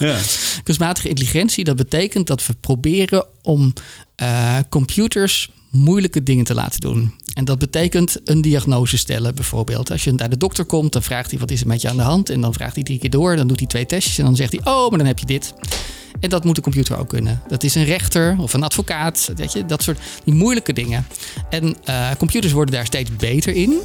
Kunstmatige 0.62 1.08
intelligentie, 1.08 1.64
dat 1.64 1.76
betekent 1.76 2.26
dat 2.26 2.46
we 2.46 2.54
proberen 2.60 3.26
om 3.42 3.72
uh, 4.22 4.58
computers 4.68 5.50
moeilijke 5.78 6.22
dingen 6.22 6.44
te 6.44 6.54
laten 6.54 6.80
doen. 6.80 7.14
En 7.34 7.44
dat 7.44 7.58
betekent 7.58 8.20
een 8.24 8.40
diagnose 8.40 8.96
stellen 8.96 9.34
bijvoorbeeld. 9.34 9.90
Als 9.90 10.04
je 10.04 10.12
naar 10.12 10.30
de 10.30 10.36
dokter 10.36 10.64
komt, 10.64 10.92
dan 10.92 11.02
vraagt 11.02 11.30
hij 11.30 11.40
wat 11.40 11.50
is 11.50 11.60
er 11.60 11.66
met 11.66 11.80
je 11.80 11.88
aan 11.88 11.96
de 11.96 12.02
hand. 12.02 12.30
En 12.30 12.40
dan 12.40 12.52
vraagt 12.52 12.74
hij 12.74 12.84
drie 12.84 12.98
keer 12.98 13.10
door, 13.10 13.36
dan 13.36 13.46
doet 13.46 13.58
hij 13.58 13.68
twee 13.68 13.86
testjes 13.86 14.18
en 14.18 14.24
dan 14.24 14.36
zegt 14.36 14.52
hij, 14.52 14.60
oh, 14.64 14.88
maar 14.88 14.98
dan 14.98 15.06
heb 15.06 15.18
je 15.18 15.26
dit. 15.26 15.54
En 16.20 16.28
dat 16.28 16.44
moet 16.44 16.54
de 16.54 16.60
computer 16.60 16.98
ook 16.98 17.08
kunnen. 17.08 17.42
Dat 17.48 17.62
is 17.62 17.74
een 17.74 17.84
rechter 17.84 18.36
of 18.38 18.52
een 18.52 18.62
advocaat, 18.62 19.30
weet 19.36 19.52
je, 19.52 19.66
dat 19.66 19.82
soort 19.82 19.98
die 20.24 20.34
moeilijke 20.34 20.72
dingen. 20.72 21.06
En 21.50 21.76
uh, 21.88 22.10
computers 22.18 22.52
worden 22.52 22.74
daar 22.74 22.86
steeds 22.86 23.16
beter 23.16 23.54
in. 23.54 23.78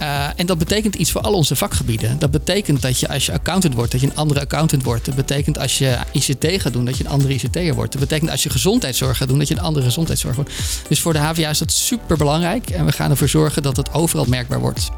Uh, 0.00 0.26
en 0.36 0.46
dat 0.46 0.58
betekent 0.58 0.94
iets 0.94 1.10
voor 1.10 1.20
al 1.20 1.32
onze 1.32 1.56
vakgebieden. 1.56 2.18
Dat 2.18 2.30
betekent 2.30 2.82
dat 2.82 3.00
je 3.00 3.08
als 3.08 3.26
je 3.26 3.32
accountant 3.32 3.74
wordt, 3.74 3.92
dat 3.92 4.00
je 4.00 4.06
een 4.06 4.16
andere 4.16 4.40
accountant 4.40 4.82
wordt. 4.82 5.04
Dat 5.04 5.14
betekent 5.14 5.58
als 5.58 5.78
je 5.78 5.98
ICT 6.12 6.46
gaat 6.62 6.72
doen, 6.72 6.84
dat 6.84 6.96
je 6.96 7.04
een 7.04 7.10
andere 7.10 7.34
ICT'er 7.34 7.74
wordt. 7.74 7.92
Dat 7.92 8.00
betekent 8.00 8.30
als 8.30 8.42
je 8.42 8.50
gezondheidszorg 8.50 9.16
gaat 9.16 9.28
doen, 9.28 9.38
dat 9.38 9.48
je 9.48 9.54
een 9.54 9.60
andere 9.60 9.84
gezondheidszorg 9.84 10.34
wordt. 10.34 10.52
Dus 10.88 11.00
voor 11.00 11.12
de 11.12 11.18
HVA 11.18 11.48
is 11.48 11.58
dat 11.58 11.72
super 11.72 12.16
belangrijk. 12.16 12.70
En 12.70 12.84
we 12.84 12.92
gaan 12.92 13.10
ervoor 13.10 13.28
zorgen 13.28 13.62
dat 13.62 13.76
het 13.76 13.94
overal 13.94 14.24
merkbaar 14.28 14.60
wordt. 14.60 14.90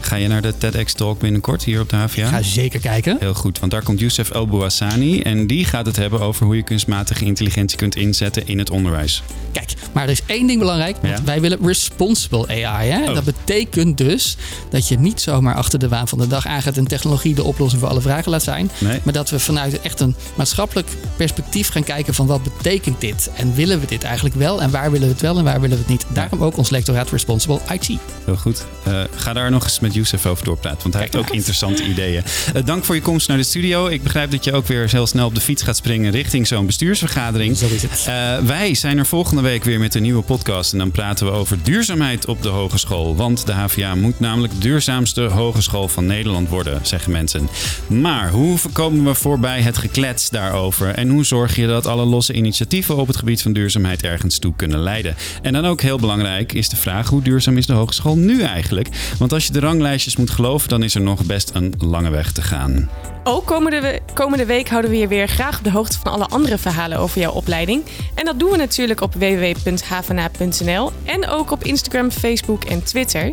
Ga 0.00 0.16
je 0.16 0.28
naar 0.28 0.42
de 0.42 0.58
TEDx 0.58 0.92
Talk 0.92 1.18
binnenkort 1.18 1.64
hier 1.64 1.80
op 1.80 1.88
de 1.88 1.96
HVA? 1.96 2.22
Ik 2.22 2.28
ga 2.28 2.42
zeker 2.42 2.80
kijken. 2.80 3.16
Heel 3.20 3.34
goed, 3.34 3.58
want 3.58 3.72
daar 3.72 3.82
komt 3.82 4.00
Youssef 4.00 4.30
El 4.30 4.46
Bouassani 4.46 5.20
en 5.20 5.46
die 5.46 5.64
gaat 5.64 5.86
het 5.86 5.96
hebben 5.96 6.20
over 6.20 6.46
hoe 6.46 6.56
je 6.56 6.62
kunstmatige 6.62 7.24
intelligentie 7.24 7.78
kunt 7.78 7.96
inzetten 7.96 8.46
in 8.46 8.58
het 8.58 8.70
onderwijs. 8.70 9.22
Kijk, 9.52 9.74
maar 9.92 10.04
er 10.04 10.10
is 10.10 10.22
één 10.26 10.46
ding 10.46 10.58
belangrijk. 10.58 10.96
Want 11.02 11.18
ja? 11.18 11.24
Wij 11.24 11.40
willen 11.40 11.58
responsible 11.62 12.64
AI. 12.64 12.90
Hè? 12.90 13.08
Oh. 13.08 13.14
Dat 13.14 13.24
betekent 13.24 13.98
dus 13.98 14.36
dat 14.70 14.88
je 14.88 14.98
niet 14.98 15.20
zomaar 15.20 15.54
achter 15.54 15.78
de 15.78 15.88
waan 15.88 16.08
van 16.08 16.18
de 16.18 16.26
dag 16.26 16.46
aangaat 16.46 16.76
en 16.76 16.86
technologie 16.86 17.34
de 17.34 17.44
oplossing 17.44 17.80
voor 17.80 17.90
alle 17.90 18.00
vragen 18.00 18.30
laat 18.30 18.42
zijn. 18.42 18.70
Nee. 18.78 19.00
Maar 19.02 19.12
dat 19.12 19.30
we 19.30 19.38
vanuit 19.38 19.80
echt 19.80 20.00
een 20.00 20.14
maatschappelijk 20.34 20.88
perspectief 21.16 21.68
gaan 21.68 21.84
kijken 21.84 22.14
van 22.14 22.26
wat 22.26 22.42
betekent 22.42 23.00
dit? 23.00 23.30
En 23.34 23.54
willen 23.54 23.80
we 23.80 23.86
dit 23.86 24.02
eigenlijk 24.02 24.34
wel? 24.34 24.62
En 24.62 24.70
waar 24.70 24.90
willen 24.90 25.06
we 25.06 25.12
het 25.12 25.22
wel 25.22 25.38
en 25.38 25.44
waar 25.44 25.60
willen 25.60 25.76
we 25.76 25.82
het 25.82 25.92
niet? 25.92 26.06
Daarom 26.08 26.42
ook 26.42 26.56
ons 26.56 26.70
lectoraat 26.70 27.10
Responsible 27.10 27.60
IT. 27.72 27.86
Heel 28.24 28.36
goed. 28.36 28.64
Uh, 28.88 29.00
ga 29.14 29.32
daar 29.32 29.50
nog 29.50 29.64
eens 29.64 29.80
met 29.80 29.87
Youssef 29.94 30.26
over 30.26 30.44
doorpraten, 30.44 30.82
want 30.82 30.94
hij 30.94 31.02
heeft 31.02 31.16
ook 31.16 31.30
interessante 31.30 31.84
ideeën. 31.84 32.22
Uh, 32.56 32.64
dank 32.64 32.84
voor 32.84 32.94
je 32.94 33.00
komst 33.00 33.28
naar 33.28 33.36
de 33.36 33.42
studio. 33.42 33.86
Ik 33.86 34.02
begrijp 34.02 34.30
dat 34.30 34.44
je 34.44 34.52
ook 34.52 34.66
weer 34.66 34.90
heel 34.90 35.06
snel 35.06 35.26
op 35.26 35.34
de 35.34 35.40
fiets 35.40 35.62
gaat 35.62 35.76
springen 35.76 36.10
richting 36.10 36.46
zo'n 36.46 36.66
bestuursvergadering. 36.66 37.56
Zo 37.56 37.66
is 37.66 37.82
het. 37.82 38.06
Uh, 38.08 38.38
wij 38.46 38.74
zijn 38.74 38.98
er 38.98 39.06
volgende 39.06 39.42
week 39.42 39.64
weer 39.64 39.78
met 39.78 39.94
een 39.94 40.02
nieuwe 40.02 40.22
podcast 40.22 40.72
en 40.72 40.78
dan 40.78 40.90
praten 40.90 41.26
we 41.26 41.32
over 41.32 41.58
duurzaamheid 41.62 42.26
op 42.26 42.42
de 42.42 42.48
hogeschool. 42.48 43.16
Want 43.16 43.46
de 43.46 43.52
HVA 43.52 43.94
moet 43.94 44.20
namelijk 44.20 44.52
de 44.52 44.58
duurzaamste 44.58 45.20
hogeschool 45.20 45.88
van 45.88 46.06
Nederland 46.06 46.48
worden, 46.48 46.80
zeggen 46.82 47.12
mensen. 47.12 47.48
Maar 47.86 48.30
hoe 48.30 48.58
komen 48.72 49.04
we 49.04 49.14
voorbij 49.14 49.60
het 49.60 49.78
geklets 49.78 50.30
daarover? 50.30 50.88
En 50.88 51.08
hoe 51.08 51.24
zorg 51.24 51.56
je 51.56 51.66
dat 51.66 51.86
alle 51.86 52.04
losse 52.04 52.32
initiatieven 52.32 52.96
op 52.96 53.06
het 53.06 53.16
gebied 53.16 53.42
van 53.42 53.52
duurzaamheid 53.52 54.02
ergens 54.02 54.38
toe 54.38 54.52
kunnen 54.56 54.78
leiden? 54.78 55.16
En 55.42 55.52
dan 55.52 55.66
ook 55.66 55.80
heel 55.80 55.98
belangrijk 55.98 56.52
is 56.52 56.68
de 56.68 56.76
vraag: 56.76 57.08
hoe 57.08 57.22
duurzaam 57.22 57.56
is 57.56 57.66
de 57.66 57.72
hogeschool 57.72 58.16
nu 58.16 58.42
eigenlijk? 58.42 58.88
Want 59.18 59.32
als 59.32 59.46
je 59.46 59.52
de 59.52 59.60
ranglijstjes 59.78 60.16
moet 60.16 60.30
geloven, 60.30 60.68
dan 60.68 60.82
is 60.82 60.94
er 60.94 61.00
nog 61.00 61.24
best 61.24 61.50
een 61.54 61.74
lange 61.78 62.10
weg 62.10 62.32
te 62.32 62.42
gaan. 62.42 62.90
Ook 63.24 63.46
komende, 63.46 63.80
we 63.80 64.00
komende 64.14 64.46
week 64.46 64.68
houden 64.68 64.90
we 64.90 64.98
je 64.98 65.08
weer 65.08 65.28
graag 65.28 65.58
op 65.58 65.64
de 65.64 65.70
hoogte 65.70 65.98
van 65.98 66.12
alle 66.12 66.26
andere 66.26 66.58
verhalen 66.58 66.98
over 66.98 67.20
jouw 67.20 67.32
opleiding. 67.32 67.84
En 68.14 68.24
dat 68.24 68.38
doen 68.38 68.50
we 68.50 68.56
natuurlijk 68.56 69.00
op 69.00 69.14
www.havana.nl 69.14 70.92
en 71.04 71.28
ook 71.28 71.50
op 71.50 71.64
Instagram, 71.64 72.10
Facebook 72.10 72.64
en 72.64 72.82
Twitter. 72.82 73.32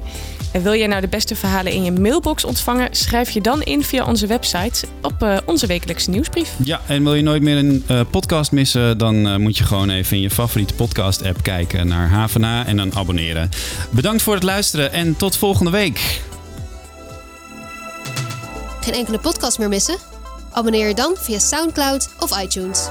En 0.52 0.64
wil 0.64 0.76
jij 0.76 0.88
nou 0.88 1.02
de 1.02 1.08
beste 1.08 1.36
verhalen 1.36 1.72
in 1.72 1.84
je 1.84 1.92
mailbox 1.92 2.46
ontvangen? 2.46 2.88
Schrijf 2.92 3.30
je 3.30 3.42
dan 3.42 3.62
in 3.62 3.84
via 3.84 4.06
onze 4.06 4.28
website 4.28 4.88
op 5.02 5.24
uh, 5.24 5.38
onze 5.46 5.68
wekelijkse 5.68 6.10
nieuwsbrief. 6.10 6.54
Ja, 6.64 6.82
en 6.88 7.04
wil 7.04 7.14
je 7.14 7.24
nooit 7.24 7.42
meer 7.42 7.58
een 7.58 7.84
uh, 7.92 8.02
podcast 8.10 8.52
missen? 8.52 8.98
Dan 8.98 9.28
uh, 9.28 9.36
moet 9.36 9.58
je 9.58 9.64
gewoon 9.64 9.90
even 9.90 10.16
in 10.16 10.22
je 10.22 10.30
favoriete 10.30 10.74
podcast-app 10.74 11.44
kijken 11.44 11.88
naar 11.88 12.10
Havana 12.10 12.66
en 12.66 12.78
dan 12.78 12.96
abonneren. 12.96 13.50
Bedankt 13.90 14.22
voor 14.22 14.34
het 14.34 14.44
luisteren 14.44 14.92
en 14.92 15.16
tot 15.18 15.38
volgende 15.38 15.72
week. 15.72 16.22
Geen 18.86 18.93
enkele 18.93 19.19
podcast 19.19 19.58
meer 19.58 19.69
missen? 19.69 19.98
Abonneer 20.52 20.88
je 20.88 20.93
dan 20.93 21.15
via 21.17 21.39
SoundCloud 21.39 22.10
of 22.19 22.41
iTunes. 22.41 22.89